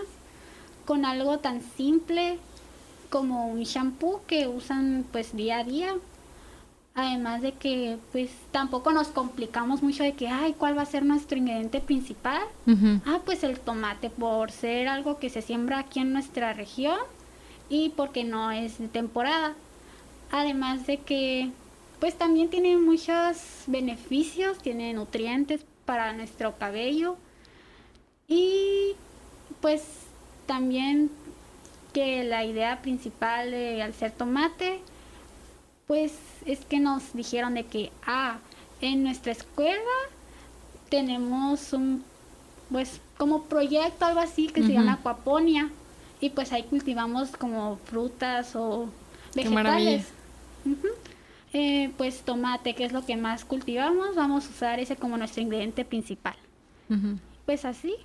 con 0.86 1.06
algo 1.06 1.38
tan 1.38 1.62
simple 1.62 2.40
como 3.12 3.48
un 3.48 3.62
shampoo 3.62 4.22
que 4.26 4.48
usan 4.48 5.06
pues 5.12 5.36
día 5.36 5.60
a 5.60 5.64
día. 5.64 5.96
Además 6.96 7.42
de 7.42 7.54
que 7.54 7.98
pues 8.12 8.30
tampoco 8.52 8.92
nos 8.92 9.08
complicamos 9.08 9.82
mucho 9.82 10.04
de 10.04 10.14
que, 10.14 10.28
ay, 10.28 10.54
¿cuál 10.54 10.78
va 10.78 10.84
a 10.84 10.86
ser 10.86 11.04
nuestro 11.04 11.38
ingrediente 11.38 11.80
principal? 11.80 12.44
Ah, 13.06 13.20
pues 13.26 13.44
el 13.44 13.60
tomate, 13.60 14.12
por 14.12 14.52
ser 14.52 14.88
algo 14.88 15.18
que 15.18 15.32
se 15.32 15.42
siembra 15.42 15.80
aquí 15.80 16.00
en 16.00 16.14
nuestra 16.14 16.54
región 16.54 17.00
y 17.68 17.90
porque 17.90 18.24
no 18.24 18.52
es 18.52 18.78
de 18.78 18.88
temporada. 18.88 19.56
Además 20.32 20.86
de 20.86 20.98
que, 20.98 21.50
pues 22.00 22.16
también 22.16 22.50
tiene 22.50 22.78
muchos 22.78 23.64
beneficios, 23.66 24.60
tiene 24.60 24.94
nutrientes 24.94 25.66
para 25.86 26.14
nuestro 26.14 26.58
cabello 26.58 27.18
y 28.28 28.94
pues 29.62 29.84
también 30.46 31.10
que 31.92 32.24
la 32.24 32.44
idea 32.44 32.82
principal 32.82 33.52
de 33.52 33.82
al 33.82 33.94
ser 33.94 34.12
tomate, 34.12 34.80
pues 35.88 36.14
es 36.46 36.60
que 36.66 36.80
nos 36.80 37.14
dijeron 37.14 37.54
de 37.56 37.66
que, 37.66 37.92
ah, 38.06 38.38
en 38.82 39.04
nuestra 39.04 39.32
escuela 39.32 39.80
tenemos 40.90 41.74
un, 41.74 42.04
pues, 42.72 43.00
como 43.18 43.44
proyecto, 43.44 44.06
algo 44.06 44.20
así, 44.20 44.48
que 44.48 44.64
se 44.64 44.74
llama 44.74 44.94
Aquaponia. 44.94 45.70
Y 46.20 46.30
pues 46.30 46.54
ahí 46.54 46.64
cultivamos 46.64 47.32
como 47.32 47.78
frutas 47.86 48.56
o 48.56 48.88
Qué 49.34 49.50
maravilla. 49.50 49.92
vegetales. 50.66 51.04
Eh, 51.52 51.92
pues 51.98 52.22
tomate, 52.22 52.74
que 52.74 52.86
es 52.86 52.94
lo 52.94 53.06
que 53.06 53.16
más 53.16 53.46
cultivamos, 53.46 54.16
vamos 54.16 54.48
a 54.48 54.50
usar 54.50 54.80
ese 54.80 54.96
como 54.96 55.18
nuestro 55.18 55.42
ingrediente 55.42 55.86
principal. 55.86 56.36
Pues 57.46 57.66
así. 57.66 57.96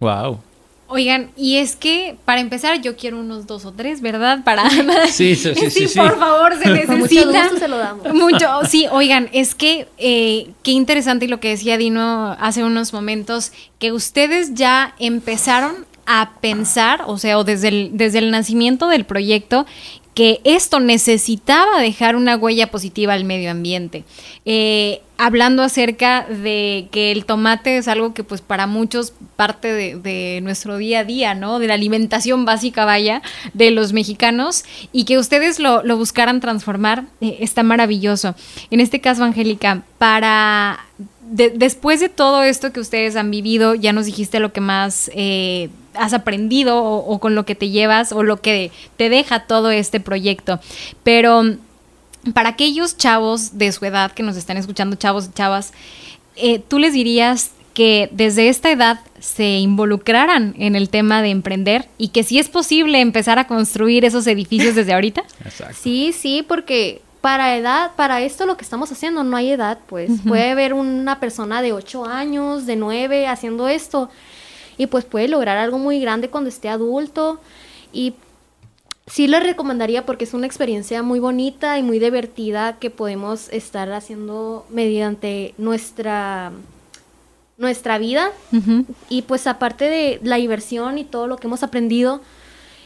Wow. 0.00 0.40
Oigan, 0.88 1.30
y 1.36 1.56
es 1.56 1.74
que 1.74 2.16
para 2.24 2.40
empezar 2.40 2.80
yo 2.80 2.96
quiero 2.96 3.18
unos 3.18 3.46
dos 3.46 3.64
o 3.64 3.72
tres, 3.72 4.00
¿verdad? 4.00 4.44
Para 4.44 4.68
Sí, 5.08 5.34
sí, 5.34 5.52
sí, 5.56 5.70
sí, 5.70 5.88
sí. 5.88 5.98
por 5.98 6.18
favor, 6.18 6.54
se 6.56 6.68
mucho 6.86 6.94
necesita. 6.96 7.42
gusto 7.44 7.58
se 7.58 7.68
lo 7.68 7.78
damos. 7.78 8.14
Mucho, 8.14 8.48
sí, 8.68 8.86
oigan, 8.90 9.28
es 9.32 9.54
que 9.54 9.88
eh, 9.98 10.50
qué 10.62 10.70
interesante 10.70 11.26
lo 11.28 11.40
que 11.40 11.48
decía 11.48 11.76
Dino 11.76 12.36
hace 12.38 12.62
unos 12.62 12.92
momentos, 12.92 13.52
que 13.78 13.90
ustedes 13.92 14.54
ya 14.54 14.94
empezaron 14.98 15.86
a 16.06 16.34
pensar, 16.40 17.02
o 17.06 17.18
sea, 17.18 17.36
o 17.38 17.42
desde 17.42 17.68
el, 17.68 17.90
desde 17.94 18.18
el 18.20 18.30
nacimiento 18.30 18.86
del 18.88 19.04
proyecto, 19.04 19.66
que 20.16 20.40
esto 20.44 20.80
necesitaba 20.80 21.78
dejar 21.78 22.16
una 22.16 22.36
huella 22.36 22.70
positiva 22.70 23.12
al 23.12 23.26
medio 23.26 23.50
ambiente. 23.50 24.04
Eh, 24.46 25.02
hablando 25.18 25.62
acerca 25.62 26.24
de 26.24 26.88
que 26.90 27.12
el 27.12 27.26
tomate 27.26 27.76
es 27.76 27.86
algo 27.86 28.14
que 28.14 28.24
pues 28.24 28.40
para 28.40 28.66
muchos 28.66 29.12
parte 29.36 29.74
de, 29.74 30.40
nuestro 30.42 30.78
día 30.78 31.00
a 31.00 31.04
día, 31.04 31.34
¿no? 31.34 31.58
De 31.58 31.66
la 31.66 31.74
alimentación 31.74 32.46
básica, 32.46 32.86
vaya, 32.86 33.20
de 33.52 33.70
los 33.72 33.92
mexicanos 33.92 34.64
y 34.90 35.04
que 35.04 35.18
ustedes 35.18 35.58
lo, 35.58 35.82
buscaran 35.98 36.40
transformar, 36.40 37.04
eh, 37.20 37.36
está 37.40 37.62
maravilloso. 37.62 38.34
En 38.70 38.80
este 38.80 39.02
caso, 39.02 39.22
Angélica, 39.22 39.82
para... 39.98 40.80
de- 41.28 41.50
después 41.50 42.00
de 42.00 42.08
todo 42.08 42.42
esto 42.42 42.72
que 42.72 42.80
ustedes 42.80 43.16
han 43.16 43.30
vivido, 43.30 43.74
ya 43.74 43.92
nos 43.92 44.06
dijiste 44.06 44.40
lo 44.40 44.50
que 44.54 44.62
más 44.62 45.10
eh, 45.14 45.68
has 45.98 46.12
aprendido 46.12 46.82
o, 46.82 46.98
o 46.98 47.18
con 47.18 47.34
lo 47.34 47.44
que 47.44 47.54
te 47.54 47.70
llevas 47.70 48.12
o 48.12 48.22
lo 48.22 48.40
que 48.40 48.70
te 48.96 49.08
deja 49.08 49.40
todo 49.40 49.70
este 49.70 50.00
proyecto. 50.00 50.60
Pero 51.02 51.56
para 52.32 52.50
aquellos 52.50 52.96
chavos 52.96 53.58
de 53.58 53.72
su 53.72 53.84
edad 53.84 54.12
que 54.12 54.22
nos 54.22 54.36
están 54.36 54.56
escuchando, 54.56 54.96
chavos 54.96 55.26
y 55.26 55.32
chavas, 55.32 55.72
eh, 56.36 56.58
¿tú 56.58 56.78
les 56.78 56.92
dirías 56.92 57.52
que 57.74 58.08
desde 58.12 58.48
esta 58.48 58.70
edad 58.70 59.00
se 59.20 59.58
involucraran 59.58 60.54
en 60.58 60.76
el 60.76 60.88
tema 60.88 61.22
de 61.22 61.30
emprender 61.30 61.88
y 61.98 62.08
que 62.08 62.22
si 62.22 62.38
es 62.38 62.48
posible 62.48 63.00
empezar 63.00 63.38
a 63.38 63.46
construir 63.46 64.04
esos 64.04 64.26
edificios 64.26 64.74
desde 64.74 64.94
ahorita? 64.94 65.22
Exacto. 65.44 65.76
Sí, 65.80 66.12
sí, 66.12 66.44
porque 66.46 67.02
para 67.20 67.56
edad, 67.56 67.92
para 67.96 68.20
esto 68.22 68.46
lo 68.46 68.56
que 68.56 68.64
estamos 68.64 68.90
haciendo 68.92 69.24
no 69.24 69.36
hay 69.36 69.50
edad, 69.50 69.78
pues 69.86 70.10
puede 70.26 70.50
haber 70.50 70.74
una 70.74 71.18
persona 71.18 71.60
de 71.60 71.72
8 71.72 72.06
años, 72.06 72.66
de 72.66 72.76
9 72.76 73.26
haciendo 73.26 73.68
esto 73.68 74.10
y 74.78 74.86
pues 74.86 75.04
puede 75.04 75.28
lograr 75.28 75.58
algo 75.58 75.78
muy 75.78 76.00
grande 76.00 76.28
cuando 76.28 76.48
esté 76.48 76.68
adulto 76.68 77.40
y 77.92 78.14
sí 79.06 79.28
les 79.28 79.42
recomendaría 79.42 80.04
porque 80.04 80.24
es 80.24 80.34
una 80.34 80.46
experiencia 80.46 81.02
muy 81.02 81.20
bonita 81.20 81.78
y 81.78 81.82
muy 81.82 81.98
divertida 81.98 82.78
que 82.78 82.90
podemos 82.90 83.48
estar 83.50 83.90
haciendo 83.92 84.66
mediante 84.70 85.54
nuestra 85.58 86.52
nuestra 87.58 87.98
vida 87.98 88.32
y 89.08 89.22
pues 89.22 89.46
aparte 89.46 89.86
de 89.86 90.20
la 90.22 90.36
diversión 90.36 90.98
y 90.98 91.04
todo 91.04 91.26
lo 91.26 91.36
que 91.36 91.46
hemos 91.46 91.62
aprendido, 91.62 92.20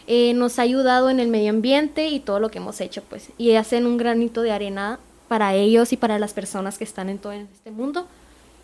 eh, 0.07 0.33
nos 0.35 0.59
ha 0.59 0.63
ayudado 0.63 1.11
en 1.11 1.21
el 1.21 1.29
medio 1.29 1.51
ambiente 1.51 2.09
y 2.09 2.21
todo 2.21 2.41
lo 2.41 2.51
que 2.51 2.59
hemos 2.59 2.81
hecho, 2.81 3.03
pues. 3.09 3.31
Y 3.37 3.55
hacen 3.55 3.87
un 3.87 3.97
granito 3.97 4.43
de 4.43 4.53
arena 4.53 4.99
para 5.29 5.55
ellos 5.55 5.93
y 5.93 5.97
para 5.97 6.19
las 6.19 6.33
personas 6.33 6.79
que 6.79 6.85
están 6.85 7.09
en 7.09 7.19
todo 7.19 7.33
este 7.33 7.71
mundo, 7.71 8.07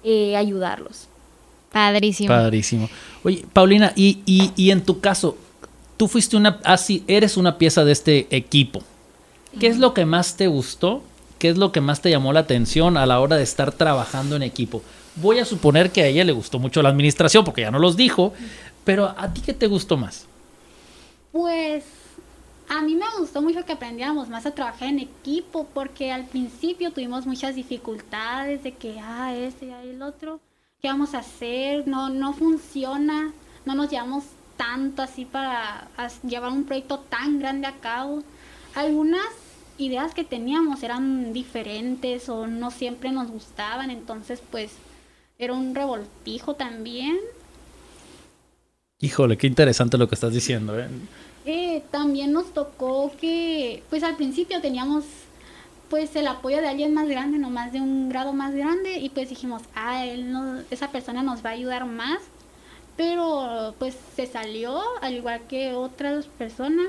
eh, 0.04 0.36
ayudarlos. 0.36 1.08
Padrísimo. 1.76 2.28
Padrísimo. 2.28 2.88
Oye, 3.22 3.44
Paulina, 3.52 3.92
y, 3.94 4.20
y, 4.24 4.50
y 4.56 4.70
en 4.70 4.82
tu 4.82 5.00
caso, 5.00 5.36
tú 5.98 6.08
fuiste 6.08 6.34
una, 6.34 6.58
así, 6.64 7.04
eres 7.06 7.36
una 7.36 7.58
pieza 7.58 7.84
de 7.84 7.92
este 7.92 8.26
equipo. 8.34 8.80
¿Qué 9.60 9.66
es 9.66 9.76
lo 9.76 9.92
que 9.92 10.06
más 10.06 10.38
te 10.38 10.46
gustó? 10.46 11.02
¿Qué 11.38 11.50
es 11.50 11.58
lo 11.58 11.72
que 11.72 11.82
más 11.82 12.00
te 12.00 12.08
llamó 12.08 12.32
la 12.32 12.40
atención 12.40 12.96
a 12.96 13.04
la 13.04 13.20
hora 13.20 13.36
de 13.36 13.42
estar 13.42 13.72
trabajando 13.72 14.36
en 14.36 14.42
equipo? 14.42 14.80
Voy 15.16 15.38
a 15.38 15.44
suponer 15.44 15.90
que 15.90 16.00
a 16.00 16.06
ella 16.06 16.24
le 16.24 16.32
gustó 16.32 16.58
mucho 16.58 16.80
la 16.80 16.88
administración, 16.88 17.44
porque 17.44 17.60
ya 17.60 17.70
no 17.70 17.78
los 17.78 17.94
dijo, 17.94 18.32
pero 18.84 19.14
¿a 19.14 19.34
ti 19.34 19.42
qué 19.42 19.52
te 19.52 19.66
gustó 19.66 19.98
más? 19.98 20.24
Pues 21.30 21.84
a 22.70 22.80
mí 22.80 22.94
me 22.94 23.04
gustó 23.18 23.42
mucho 23.42 23.66
que 23.66 23.72
aprendiéramos 23.72 24.30
más 24.30 24.46
a 24.46 24.52
trabajar 24.52 24.88
en 24.88 25.00
equipo 25.00 25.68
porque 25.74 26.10
al 26.10 26.24
principio 26.24 26.90
tuvimos 26.90 27.26
muchas 27.26 27.54
dificultades 27.54 28.62
de 28.62 28.72
que, 28.72 28.98
ah, 28.98 29.36
este, 29.36 29.74
ah, 29.74 29.82
el 29.82 30.00
otro, 30.00 30.40
¿qué 30.80 30.88
vamos 30.88 31.14
a 31.14 31.18
hacer? 31.18 31.86
No, 31.86 32.08
no 32.08 32.32
funciona, 32.32 33.32
no 33.64 33.74
nos 33.74 33.90
llevamos 33.90 34.24
tanto 34.56 35.02
así 35.02 35.24
para 35.24 35.88
llevar 36.22 36.50
un 36.50 36.64
proyecto 36.64 36.98
tan 36.98 37.38
grande 37.38 37.66
a 37.66 37.72
cabo. 37.72 38.22
algunas 38.74 39.26
ideas 39.78 40.14
que 40.14 40.24
teníamos 40.24 40.82
eran 40.82 41.32
diferentes 41.32 42.28
o 42.28 42.46
no 42.46 42.70
siempre 42.70 43.10
nos 43.10 43.30
gustaban, 43.30 43.90
entonces 43.90 44.42
pues 44.50 44.72
era 45.38 45.52
un 45.52 45.74
revoltijo 45.74 46.54
también. 46.54 47.18
Híjole, 49.00 49.36
qué 49.36 49.46
interesante 49.46 49.98
lo 49.98 50.08
que 50.08 50.14
estás 50.14 50.32
diciendo. 50.32 50.78
¿eh? 50.78 50.88
Eh, 51.44 51.82
también 51.90 52.32
nos 52.32 52.52
tocó 52.54 53.12
que, 53.20 53.82
pues 53.90 54.02
al 54.02 54.16
principio 54.16 54.60
teníamos 54.62 55.04
pues 55.88 56.16
el 56.16 56.26
apoyo 56.26 56.58
de 56.58 56.68
alguien 56.68 56.94
más 56.94 57.08
grande, 57.08 57.38
no 57.38 57.50
más 57.50 57.72
de 57.72 57.80
un 57.80 58.08
grado 58.08 58.32
más 58.32 58.54
grande, 58.54 58.98
y 58.98 59.10
pues 59.10 59.28
dijimos, 59.28 59.62
ah, 59.74 60.04
él 60.04 60.32
no, 60.32 60.60
esa 60.70 60.90
persona 60.90 61.22
nos 61.22 61.44
va 61.44 61.50
a 61.50 61.54
ayudar 61.54 61.86
más, 61.86 62.20
pero 62.96 63.74
pues 63.78 63.96
se 64.14 64.26
salió, 64.26 64.80
al 65.02 65.14
igual 65.14 65.42
que 65.48 65.74
otras 65.74 66.26
personas, 66.26 66.88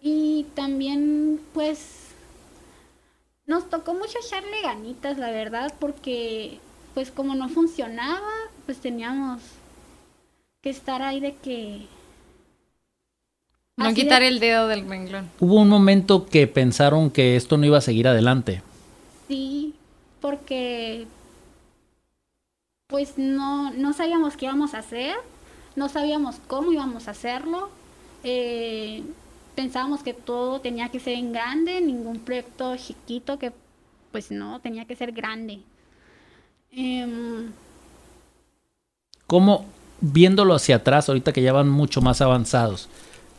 y 0.00 0.46
también 0.54 1.40
pues 1.52 2.08
nos 3.46 3.68
tocó 3.68 3.94
mucho 3.94 4.18
echarle 4.24 4.62
ganitas, 4.62 5.18
la 5.18 5.30
verdad, 5.30 5.72
porque 5.80 6.60
pues 6.94 7.10
como 7.10 7.34
no 7.34 7.48
funcionaba, 7.48 8.30
pues 8.66 8.78
teníamos 8.78 9.42
que 10.62 10.70
estar 10.70 11.02
ahí 11.02 11.20
de 11.20 11.34
que 11.36 11.86
no 13.78 13.86
Así 13.86 13.94
quitar 13.94 14.24
el 14.24 14.40
dedo 14.40 14.66
del 14.66 14.88
renglón. 14.88 15.30
Hubo 15.38 15.54
un 15.54 15.68
momento 15.68 16.26
que 16.26 16.48
pensaron 16.48 17.10
que 17.10 17.36
esto 17.36 17.56
no 17.56 17.64
iba 17.64 17.78
a 17.78 17.80
seguir 17.80 18.08
adelante. 18.08 18.60
Sí, 19.28 19.72
porque 20.20 21.06
pues 22.88 23.18
no, 23.18 23.70
no 23.70 23.92
sabíamos 23.92 24.36
qué 24.36 24.46
íbamos 24.46 24.74
a 24.74 24.78
hacer, 24.78 25.14
no 25.76 25.88
sabíamos 25.88 26.40
cómo 26.48 26.72
íbamos 26.72 27.06
a 27.06 27.12
hacerlo, 27.12 27.70
eh, 28.24 29.04
pensábamos 29.54 30.02
que 30.02 30.12
todo 30.12 30.60
tenía 30.60 30.88
que 30.88 30.98
ser 30.98 31.14
en 31.14 31.32
grande, 31.32 31.80
ningún 31.80 32.18
proyecto 32.18 32.76
chiquito 32.76 33.38
que 33.38 33.52
pues 34.10 34.32
no, 34.32 34.58
tenía 34.58 34.86
que 34.86 34.96
ser 34.96 35.12
grande. 35.12 35.60
Em, 36.72 37.52
¿Cómo, 39.28 39.66
viéndolo 40.00 40.54
hacia 40.54 40.76
atrás, 40.76 41.08
ahorita 41.08 41.32
que 41.32 41.42
ya 41.42 41.52
van 41.52 41.68
mucho 41.68 42.00
más 42.00 42.20
avanzados, 42.20 42.88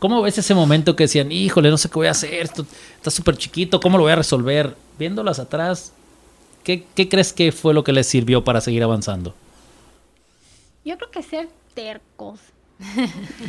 cómo 0.00 0.20
ves 0.22 0.36
ese 0.38 0.54
momento 0.54 0.96
que 0.96 1.04
decían, 1.04 1.30
híjole, 1.30 1.70
no 1.70 1.78
sé 1.78 1.88
qué 1.88 1.94
voy 1.94 2.08
a 2.08 2.10
hacer, 2.10 2.34
esto 2.34 2.66
está 2.96 3.10
súper 3.12 3.36
chiquito, 3.36 3.78
¿cómo 3.80 3.96
lo 3.98 4.02
voy 4.04 4.12
a 4.12 4.16
resolver? 4.16 4.74
Viéndolo 4.98 5.30
hacia 5.30 5.44
atrás, 5.44 5.92
¿qué, 6.64 6.84
qué 6.96 7.08
crees 7.08 7.32
que 7.32 7.52
fue 7.52 7.72
lo 7.72 7.84
que 7.84 7.92
les 7.92 8.08
sirvió 8.08 8.42
para 8.42 8.60
seguir 8.60 8.82
avanzando? 8.82 9.34
yo 10.84 10.96
creo 10.96 11.10
que 11.12 11.22
ser 11.22 11.48
tercos. 11.74 12.40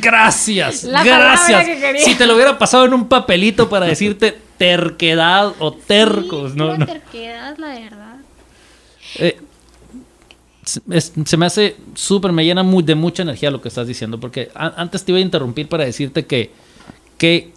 Gracias, 0.00 0.84
La 0.84 1.02
gracias. 1.02 1.64
que. 1.66 1.98
Si 2.00 2.14
te 2.14 2.26
lo 2.26 2.34
hubiera 2.34 2.58
pasado 2.58 2.84
en 2.84 2.94
un 2.94 3.08
papelito 3.08 3.68
para 3.68 3.86
decirte 3.86 4.38
terquedad 4.58 5.54
o 5.58 5.72
tercos, 5.72 6.52
Sí, 6.52 6.58
no, 6.58 6.66
pura 6.66 6.78
no. 6.78 6.86
terquedad, 6.86 7.56
la 7.58 7.68
verdad. 7.68 8.16
Eh, 9.16 9.40
se 11.24 11.36
me 11.36 11.46
hace 11.46 11.76
súper, 11.94 12.32
me 12.32 12.44
llena 12.44 12.62
de 12.62 12.94
mucha 12.94 13.22
energía 13.22 13.50
lo 13.50 13.60
que 13.60 13.68
estás 13.68 13.86
diciendo, 13.86 14.18
porque 14.20 14.50
antes 14.54 15.04
te 15.04 15.12
iba 15.12 15.18
a 15.18 15.22
interrumpir 15.22 15.68
para 15.68 15.84
decirte 15.84 16.26
que, 16.26 16.50
que 17.18 17.52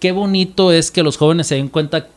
qué 0.00 0.12
bonito 0.12 0.72
es 0.72 0.90
que 0.90 1.02
los 1.02 1.16
jóvenes 1.16 1.46
se 1.46 1.56
den 1.56 1.68
cuenta 1.68 2.08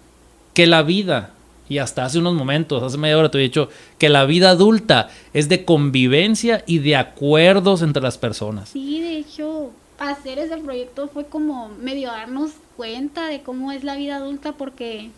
que 0.54 0.68
la 0.68 0.84
vida, 0.84 1.32
y 1.70 1.78
hasta 1.78 2.06
hace 2.06 2.20
unos 2.20 2.34
momentos, 2.34 2.84
hace 2.84 2.98
media 2.98 3.18
hora 3.18 3.32
te 3.32 3.38
he 3.38 3.42
dicho, 3.42 3.70
que 3.98 4.10
la 4.10 4.26
vida 4.26 4.52
adulta 4.52 5.10
es 5.34 5.50
de 5.50 5.66
convivencia 5.66 6.64
y 6.66 6.80
de 6.80 6.96
acuerdos 6.96 7.82
entre 7.82 8.04
las 8.04 8.18
personas. 8.18 8.70
Sí, 8.70 9.02
de 9.02 9.18
hecho, 9.18 9.72
hacer 10.00 10.40
ese 10.40 10.58
proyecto 10.58 11.08
fue 11.08 11.26
como 11.26 11.70
medio 11.70 12.10
darnos 12.10 12.52
cuenta 12.78 13.28
de 13.28 13.42
cómo 13.42 13.72
es 13.72 13.84
la 13.84 13.96
vida 13.96 14.18
adulta 14.18 14.54
porque 14.54 15.10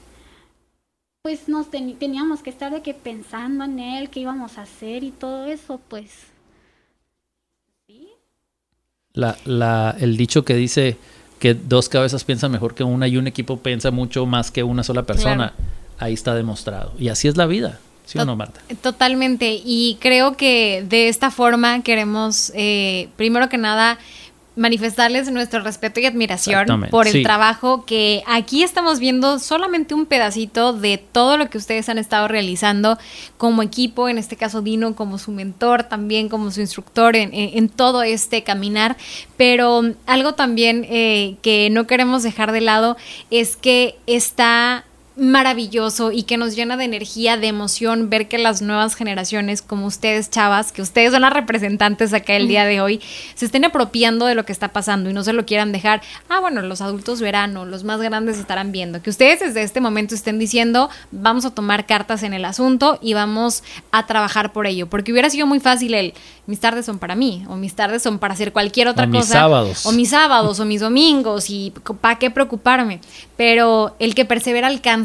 pues 1.25 1.49
nos 1.49 1.71
teníamos 1.71 2.43
que 2.43 2.51
estar 2.51 2.71
de 2.71 2.83
que 2.83 2.93
pensando 2.93 3.63
en 3.63 3.79
él, 3.79 4.11
qué 4.11 4.19
íbamos 4.19 4.59
a 4.59 4.61
hacer 4.61 5.03
y 5.03 5.09
todo 5.09 5.45
eso, 5.47 5.81
pues 5.87 6.11
sí. 7.87 8.09
La, 9.13 9.35
la, 9.43 9.95
el 9.99 10.17
dicho 10.17 10.45
que 10.45 10.53
dice 10.53 10.97
que 11.39 11.55
dos 11.55 11.89
cabezas 11.89 12.23
piensan 12.23 12.51
mejor 12.51 12.75
que 12.75 12.83
una 12.83 13.07
y 13.07 13.17
un 13.17 13.25
equipo 13.25 13.57
piensa 13.57 13.89
mucho 13.89 14.27
más 14.27 14.51
que 14.51 14.61
una 14.61 14.83
sola 14.83 15.01
persona, 15.01 15.53
ahí 15.97 16.13
está 16.13 16.35
demostrado. 16.35 16.93
Y 16.99 17.07
así 17.07 17.27
es 17.27 17.37
la 17.37 17.47
vida, 17.47 17.79
¿sí 18.05 18.19
o 18.19 18.25
no, 18.25 18.35
Marta? 18.35 18.61
Totalmente. 18.83 19.59
Y 19.65 19.97
creo 19.99 20.37
que 20.37 20.85
de 20.87 21.07
esta 21.07 21.31
forma 21.31 21.81
queremos, 21.81 22.51
eh, 22.53 23.09
primero 23.17 23.49
que 23.49 23.57
nada, 23.57 23.97
manifestarles 24.55 25.29
nuestro 25.31 25.61
respeto 25.61 25.99
y 25.99 26.05
admiración 26.05 26.87
por 26.89 27.07
el 27.07 27.13
sí. 27.13 27.23
trabajo 27.23 27.85
que 27.85 28.23
aquí 28.25 28.63
estamos 28.63 28.99
viendo 28.99 29.37
solamente 29.39 29.93
un 29.93 30.05
pedacito 30.05 30.71
de 30.73 30.97
todo 30.97 31.37
lo 31.37 31.49
que 31.49 31.57
ustedes 31.57 31.89
han 31.89 31.97
estado 31.97 32.27
realizando 32.27 32.97
como 33.37 33.61
equipo, 33.63 34.07
en 34.07 34.17
este 34.17 34.35
caso 34.37 34.61
Dino 34.61 34.95
como 34.95 35.17
su 35.17 35.31
mentor, 35.31 35.83
también 35.83 36.29
como 36.29 36.51
su 36.51 36.61
instructor 36.61 37.15
en, 37.15 37.31
en- 37.33 37.69
todo 37.69 38.03
este 38.03 38.43
caminar. 38.43 38.95
Pero 39.37 39.81
algo 40.05 40.33
también 40.35 40.85
eh, 40.89 41.35
que 41.41 41.69
no 41.71 41.87
queremos 41.87 42.23
dejar 42.23 42.51
de 42.51 42.61
lado 42.61 42.95
es 43.31 43.55
que 43.57 43.97
está 44.07 44.85
maravilloso 45.17 46.11
y 46.11 46.23
que 46.23 46.37
nos 46.37 46.55
llena 46.55 46.75
de 46.75 46.83
energía, 46.83 47.37
de 47.37 47.47
emoción 47.47 48.09
ver 48.09 48.27
que 48.27 48.37
las 48.37 48.61
nuevas 48.61 48.95
generaciones 48.95 49.61
como 49.61 49.85
ustedes, 49.85 50.29
chavas, 50.29 50.71
que 50.71 50.81
ustedes 50.81 51.11
son 51.13 51.21
las 51.21 51.31
representantes 51.31 52.13
acá 52.13 52.33
el 52.35 52.47
día 52.49 52.65
de 52.65 52.81
hoy, 52.81 53.01
se 53.33 53.45
estén 53.45 53.63
apropiando 53.63 54.25
de 54.25 54.35
lo 54.35 54.45
que 54.45 54.51
está 54.51 54.69
pasando 54.69 55.09
y 55.09 55.13
no 55.13 55.23
se 55.23 55.31
lo 55.31 55.45
quieran 55.45 55.71
dejar. 55.71 56.01
Ah, 56.27 56.41
bueno, 56.41 56.61
los 56.61 56.81
adultos 56.81 57.21
verán 57.21 57.55
o 57.55 57.65
los 57.65 57.83
más 57.85 58.01
grandes 58.01 58.37
estarán 58.37 58.71
viendo. 58.73 59.01
Que 59.01 59.09
ustedes 59.09 59.39
desde 59.39 59.63
este 59.63 59.79
momento 59.79 60.15
estén 60.15 60.37
diciendo, 60.37 60.89
vamos 61.11 61.45
a 61.45 61.51
tomar 61.51 61.85
cartas 61.85 62.23
en 62.23 62.33
el 62.33 62.43
asunto 62.43 62.99
y 63.01 63.13
vamos 63.13 63.63
a 63.91 64.05
trabajar 64.07 64.51
por 64.51 64.67
ello. 64.67 64.87
Porque 64.87 65.13
hubiera 65.13 65.29
sido 65.29 65.47
muy 65.47 65.61
fácil 65.61 65.93
el, 65.93 66.13
mis 66.45 66.59
tardes 66.59 66.85
son 66.85 66.99
para 66.99 67.15
mí 67.15 67.45
o 67.47 67.55
mis 67.55 67.73
tardes 67.73 68.03
son 68.03 68.19
para 68.19 68.33
hacer 68.33 68.51
cualquier 68.51 68.89
otra 68.89 69.05
O 69.05 69.07
mis 69.07 69.21
cosa. 69.21 69.33
sábados. 69.33 69.85
O 69.85 69.93
mis 69.93 70.09
sábados 70.09 70.59
o 70.59 70.65
mis 70.65 70.81
domingos 70.81 71.49
y 71.49 71.71
para 72.01 72.19
qué 72.19 72.29
preocuparme. 72.31 72.99
Pero 73.37 73.95
el 73.99 74.13
que 74.13 74.25
persevera 74.25 74.67
alcanza. 74.67 75.04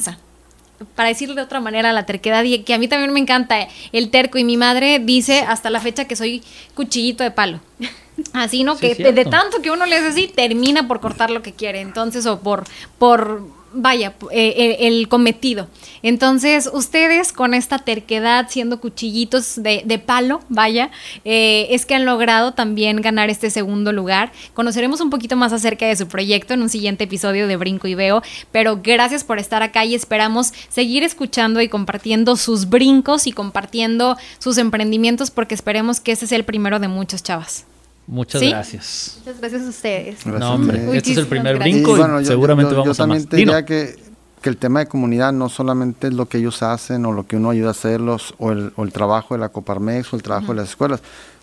Para 0.95 1.11
decirlo 1.11 1.35
de 1.35 1.43
otra 1.43 1.61
manera, 1.61 1.93
la 1.93 2.07
terquedad, 2.07 2.43
y 2.45 2.61
que 2.61 2.73
a 2.73 2.79
mí 2.79 2.89
también 2.89 3.13
me 3.13 3.21
encanta 3.21 3.69
el 3.93 4.11
terco, 4.11 4.39
y 4.39 4.45
mi 4.45 4.57
madre 4.57 4.99
dice 4.99 5.41
hasta 5.41 5.69
la 5.69 5.81
fecha 5.81 6.07
que 6.07 6.17
soy 6.17 6.43
cuchillito 6.75 7.23
de 7.23 7.31
palo. 7.31 7.61
Así, 8.33 8.65
¿no? 8.65 8.77
Sí, 8.77 8.95
que 8.95 9.13
de, 9.13 9.25
tanto 9.25 9.63
que 9.63 9.71
uno 9.71 9.87
le 9.87 9.97
hace 9.97 10.09
así, 10.09 10.29
termina 10.29 10.87
por 10.87 11.01
cortar 11.01 11.31
lo 11.31 11.41
que 11.41 11.53
quiere. 11.53 11.81
Entonces, 11.81 12.27
o 12.27 12.41
por, 12.41 12.65
por 12.99 13.43
vaya, 13.73 14.15
eh, 14.31 14.77
el, 14.81 15.09
cometido. 15.09 15.69
Entonces, 16.03 16.69
ustedes 16.73 17.33
con 17.33 17.55
esta 17.55 17.79
terquedad, 17.79 18.47
siendo 18.49 18.81
cuchillitos 18.81 19.63
de, 19.63 19.83
de 19.85 19.99
palo, 19.99 20.41
vaya, 20.49 20.91
eh, 21.25 21.69
es 21.71 21.87
que 21.87 21.95
han 21.95 22.05
logrado 22.05 22.53
también 22.53 23.01
ganar 23.01 23.31
este 23.31 23.51
segundo 23.51 23.93
lugar. 23.93 24.33
Conoceremos 24.55 25.01
un 25.01 25.11
poquito 25.11 25.37
más 25.37 25.53
acerca 25.53 25.87
de 25.87 25.97
su 25.97 26.09
proyecto 26.09 26.55
en 26.55 26.63
un 26.63 26.69
siguiente 26.69 27.05
episodio 27.05 27.47
de 27.47 27.57
Brinco 27.57 27.89
y 27.89 27.95
Veo, 27.95 28.23
pero 28.53 28.81
gracias 28.83 29.25
por 29.25 29.39
estar 29.39 29.63
acá 29.63 29.85
y 29.85 29.95
esperamos 29.95 30.53
seguir 30.69 31.03
escuchando 31.03 31.61
y 31.61 31.69
compartiendo 31.69 32.37
sus 32.37 32.69
brincos 32.69 33.27
y 33.27 33.33
compartiendo 33.33 34.17
sus 34.39 34.59
emprendimientos 34.59 35.31
porque 35.31 35.55
esperemos 35.55 36.01
que 36.01 36.13
ese 36.13 36.27
sea 36.27 36.39
el 36.39 36.45
primero 36.45 36.79
de 36.79 36.89
muchos, 36.89 37.23
chavas. 37.23 37.67
Muchas 38.11 38.41
¿Sí? 38.41 38.51
gracias. 38.51 39.15
Muchas 39.21 39.41
gracias 39.41 39.63
a 39.63 39.69
ustedes. 39.69 40.15
Gracias 40.25 40.41
no, 40.41 40.47
a 40.47 40.51
hombre, 40.55 40.79
ustedes. 40.79 40.97
este 40.97 41.13
es 41.13 41.19
el 41.19 41.27
primer 41.29 41.55
gracias. 41.57 41.75
brinco 41.77 41.95
y, 41.97 41.99
bueno, 42.01 42.21
yo- 42.21 42.27
seguramente 42.27 42.71
yo- 42.73 42.77
yo 42.79 42.83
vamos 42.83 42.99
a 42.99 43.03
también 43.05 43.23
más. 43.23 43.29
te 43.31 43.37
Dino. 43.37 43.53
diría 43.53 43.65
que, 43.65 43.97
que 44.43 44.49
el 44.49 44.57
tema 44.57 44.81
de 44.81 44.87
comunidad 44.87 45.33
no 45.33 45.49
solamente 45.49 46.09
es 46.09 46.15
lo 46.15 46.27
que 46.29 46.39
ellos 46.39 46.63
hacen 46.65 47.07
o 47.07 47.13
lo 47.13 47.27
que 47.27 47.37
uno 47.37 47.51
ayuda 47.51 47.69
a 47.69 47.71
hacerlos 47.71 48.35
o 48.39 48.51
el, 48.51 48.73
o 48.77 48.83
el 48.83 48.93
trabajo 48.93 49.35
de 49.35 49.41
la 49.41 49.49
Coparmex 49.51 50.13
o 50.13 50.17
el 50.17 50.23
trabajo 50.23 50.49
de 50.49 50.61
las 50.61 50.71
escuelas, 50.71 51.01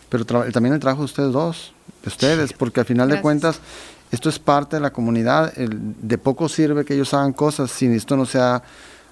pero 0.10 0.26
tra- 0.26 0.52
también 0.52 0.74
el 0.74 0.80
trabajo 0.82 1.02
de 1.04 1.06
ustedes 1.06 1.32
dos, 1.32 1.74
de 2.04 2.10
ustedes, 2.10 2.52
porque 2.54 2.82
al 2.82 2.86
final 2.86 3.08
de 3.08 3.14
Gracias. 3.16 3.22
cuentas 3.24 3.60
esto 4.12 4.28
es 4.30 4.38
parte 4.40 4.76
de 4.76 4.82
la 4.82 4.92
comunidad. 4.92 5.54
el- 5.58 5.78
de 6.02 6.18
poco 6.18 6.50
sirve 6.50 6.84
que 6.84 6.96
ellos 6.96 7.14
hagan 7.14 7.32
cosas 7.34 7.72
si 7.72 7.86
esto 7.88 8.18
no 8.18 8.26
sea 8.26 8.62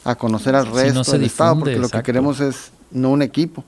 a 0.04 0.15
conocer 0.15 0.56
al 0.56 0.65
Si 0.65 0.70
no 0.72 0.76
resto 0.76 1.04
se 1.06 1.12
del 1.13 1.24
Estado, 1.24 1.52
difunde, 1.56 1.72
porque 1.72 1.76
lo 1.76 1.82
que 1.84 1.86
exacto. 1.88 2.06
queremos 2.06 2.39
es 2.41 2.72
no 2.91 3.12
un 3.12 3.22
equipo, 3.22 3.63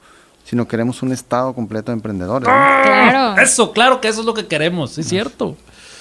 sino 0.47 0.65
queremos 0.65 1.01
un 1.03 1.12
Estado 1.12 1.53
completo 1.53 1.91
de 1.91 1.97
emprendedores. 1.97 2.47
¿no? 2.47 2.53
Claro. 2.53 3.41
Eso, 3.41 3.73
claro 3.73 3.99
que 3.99 4.07
eso 4.07 4.21
es 4.21 4.25
lo 4.25 4.33
que 4.33 4.47
queremos, 4.47 4.97
es 4.97 5.07
cierto. 5.07 5.57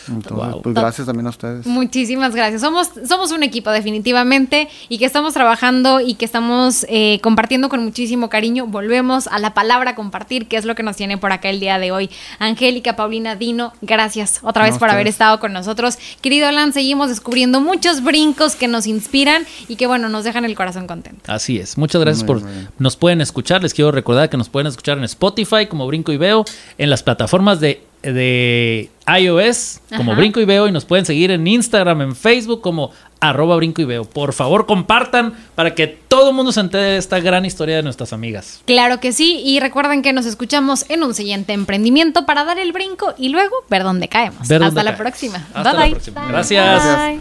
Entonces, 0.09 0.53
Wow. 0.53 0.63
pues 0.63 0.75
gracias 0.75 1.07
también 1.07 1.27
a 1.27 1.31
ustedes. 1.31 1.67
Muchísimas 1.67 2.35
gracias. 2.35 2.61
Somos, 2.61 2.91
somos 3.09 3.31
un 3.33 3.43
equipo 3.43 3.71
definitivamente 3.71 4.69
y 4.89 4.99
que 4.99 5.05
estamos 5.05 5.35
trabajando 5.35 6.01
y 6.01 6.15
que 6.15 6.25
estamos 6.25 6.87
eh, 6.89 7.19
compartiendo 7.23 7.69
con 7.69 7.83
muchísimo 7.85 8.29
cariño. 8.29 8.67
Volvemos 8.67 9.27
a 9.27 9.39
la 9.39 9.55
palabra 9.55 9.95
compartir, 9.95 10.47
que 10.47 10.57
es 10.57 10.65
lo 10.65 10.75
que 10.75 10.83
nos 10.83 10.97
tiene 10.97 11.19
por 11.19 11.33
acá 11.33 11.49
el 11.51 11.61
día 11.61 11.79
de 11.79 11.93
hoy. 11.93 12.11
Angélica, 12.39 12.97
Paulina, 12.97 13.35
Dino, 13.37 13.73
gracias 13.83 14.41
otra 14.43 14.65
vez 14.65 14.75
No, 14.75 14.79
por 14.81 14.91
haber 14.91 15.09
estado 15.09 15.41
con 15.41 15.53
nosotros. 15.53 15.99
Querido 16.21 16.47
Alan, 16.49 16.73
seguimos 16.73 17.09
descubriendo 17.09 17.61
muchos 17.61 18.03
brincos 18.03 18.55
que 18.57 18.69
nos 18.69 18.87
inspiran 18.87 19.45
y 19.69 19.77
que 19.77 19.87
bueno, 19.87 20.09
nos 20.09 20.25
dejan 20.25 20.45
el 20.45 20.55
corazón 20.55 20.87
contento. 20.87 21.21
Así 21.33 21.59
es. 21.59 21.77
Muchas 21.79 22.01
gracias 22.01 22.25
Muy 22.25 22.41
por. 22.41 22.45
bien. 22.51 22.69
Nos 22.79 22.97
pueden 22.97 23.21
escuchar. 23.21 23.63
Les 23.63 23.75
quiero 23.75 23.91
recordar 23.93 24.29
que 24.31 24.37
nos 24.37 24.49
pueden 24.49 24.67
escuchar 24.67 24.99
en 24.99 25.05
Spotify 25.05 25.67
como 25.69 25.87
Brinco 25.87 26.13
y 26.13 26.17
Veo, 26.17 26.45
en 26.79 26.91
las 26.91 27.03
plataformas 27.03 27.61
de, 27.61 27.83
de 28.03 28.91
iOS 29.07 29.81
como 29.97 30.13
Ajá. 30.13 30.21
Brinco 30.21 30.41
y 30.41 30.45
Veo 30.45 30.67
y 30.67 30.73
nos 30.73 30.85
pueden 30.85 31.07
seguir 31.07 31.31
en 31.31 31.47
Instagram, 31.47 32.03
en 32.03 32.17
Facebook 32.17 32.61
como 32.61 32.91
arroba 33.21 33.57
Brinco 33.57 33.83
y 33.83 33.85
Veo. 33.85 34.05
Por 34.05 34.33
favor, 34.33 34.67
compartan 34.67 35.35
para 35.55 35.75
que 35.75 35.87
todo 35.87 36.31
el 36.31 36.37
mundo 36.37 36.53
se 36.53 36.61
entere 36.61 36.85
de 36.85 36.97
esta 36.97 37.21
gran 37.21 37.45
historia 37.45 37.77
de 37.77 37.83
nuestras 37.83 38.13
amigas. 38.13 38.63
Claro 38.67 39.01
que 39.01 39.13
sí, 39.13 39.43
y 39.45 39.61
recuerden 39.61 40.03
que 40.03 40.13
nos 40.13 40.27
escuchamos 40.27 40.87
en 40.89 41.03
un 41.03 41.15
siguiente 41.15 41.53
emprendimiento 41.53 42.27
para 42.27 42.45
dar 42.45 42.59
el 42.59 42.73
brinco 42.73 43.15
y 43.17 43.29
luego 43.29 43.55
ver 43.71 43.85
dónde 43.85 44.09
caemos. 44.09 44.49
Ver 44.49 44.63
Hasta 44.63 44.75
dónde 44.75 44.91
la 44.91 44.97
próxima. 44.97 45.47
Hasta 45.55 45.63
bye 45.63 45.73
la 45.73 45.85
bye. 45.85 45.91
próxima. 45.93 46.27
Gracias. 46.29 46.99
Bye. 46.99 47.21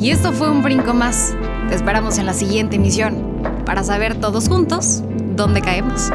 Y 0.00 0.10
esto 0.10 0.32
fue 0.32 0.50
un 0.50 0.62
brinco 0.62 0.92
más. 0.92 1.34
Te 1.68 1.74
esperamos 1.74 2.18
en 2.18 2.26
la 2.26 2.34
siguiente 2.34 2.76
emisión 2.76 3.62
para 3.64 3.84
saber 3.84 4.20
todos 4.20 4.48
juntos 4.48 5.02
dónde 5.36 5.62
caemos. 5.62 6.10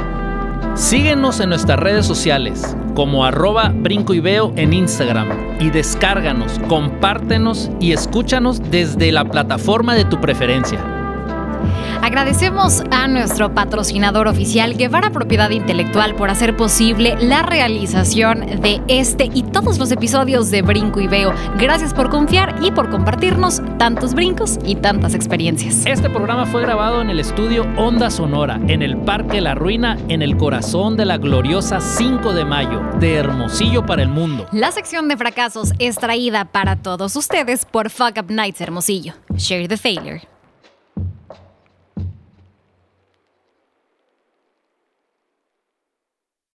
Síguenos 0.76 1.40
en 1.40 1.50
nuestras 1.50 1.80
redes 1.80 2.06
sociales 2.06 2.76
como 3.00 3.24
arroba 3.24 3.72
brinco 3.74 4.14
y 4.14 4.20
veo 4.20 4.52
en 4.58 4.74
Instagram 4.74 5.30
y 5.62 5.70
descárganos, 5.70 6.60
compártenos 6.68 7.72
y 7.80 7.94
escúchanos 7.94 8.62
desde 8.72 9.14
la 9.14 9.24
plataforma 9.24 9.96
de 9.96 10.04
tu 10.04 10.20
preferencia. 10.20 10.99
Agradecemos 12.02 12.82
a 12.92 13.08
nuestro 13.08 13.54
patrocinador 13.54 14.28
oficial 14.28 14.76
Guevara 14.76 15.12
Propiedad 15.12 15.50
Intelectual 15.50 16.16
por 16.16 16.30
hacer 16.30 16.56
posible 16.56 17.16
la 17.20 17.44
realización 17.44 18.62
de 18.62 18.82
este 18.88 19.30
y 19.34 19.44
todos 19.44 19.78
los 19.80 19.92
episodios 19.92 20.50
de 20.50 20.62
Brinco 20.62 21.02
y 21.02 21.08
Veo. 21.08 21.34
Gracias 21.58 21.94
por 21.94 22.10
confiar 22.10 22.56
y 22.64 22.72
por 22.72 22.90
compartirnos 22.90 23.62
tantos 23.78 24.14
brincos 24.14 24.58
y 24.66 24.76
tantas 24.76 25.14
experiencias. 25.14 25.86
Este 25.86 26.10
programa 26.10 26.46
fue 26.46 26.62
grabado 26.62 27.02
en 27.02 27.10
el 27.10 27.20
estudio 27.20 27.66
Onda 27.78 28.10
Sonora, 28.10 28.60
en 28.68 28.82
el 28.82 28.98
Parque 28.98 29.42
La 29.42 29.54
Ruina, 29.54 29.98
en 30.08 30.22
el 30.22 30.38
corazón 30.38 30.96
de 30.98 31.06
la 31.06 31.18
gloriosa 31.18 31.82
5 31.82 32.34
de 32.34 32.46
mayo, 32.46 32.82
de 33.00 33.16
Hermosillo 33.16 33.86
para 33.86 34.02
el 34.02 34.10
mundo. 34.10 34.48
La 34.52 34.72
sección 34.72 35.10
de 35.10 35.18
fracasos 35.18 35.74
es 35.80 35.98
traída 35.98 36.46
para 36.46 36.78
todos 36.78 37.16
ustedes 37.16 37.66
por 37.66 37.90
Fuck 37.90 38.18
Up 38.20 38.32
Nights 38.32 38.62
Hermosillo. 38.62 39.14
Share 39.36 39.68
the 39.68 39.78
failure. 39.78 40.22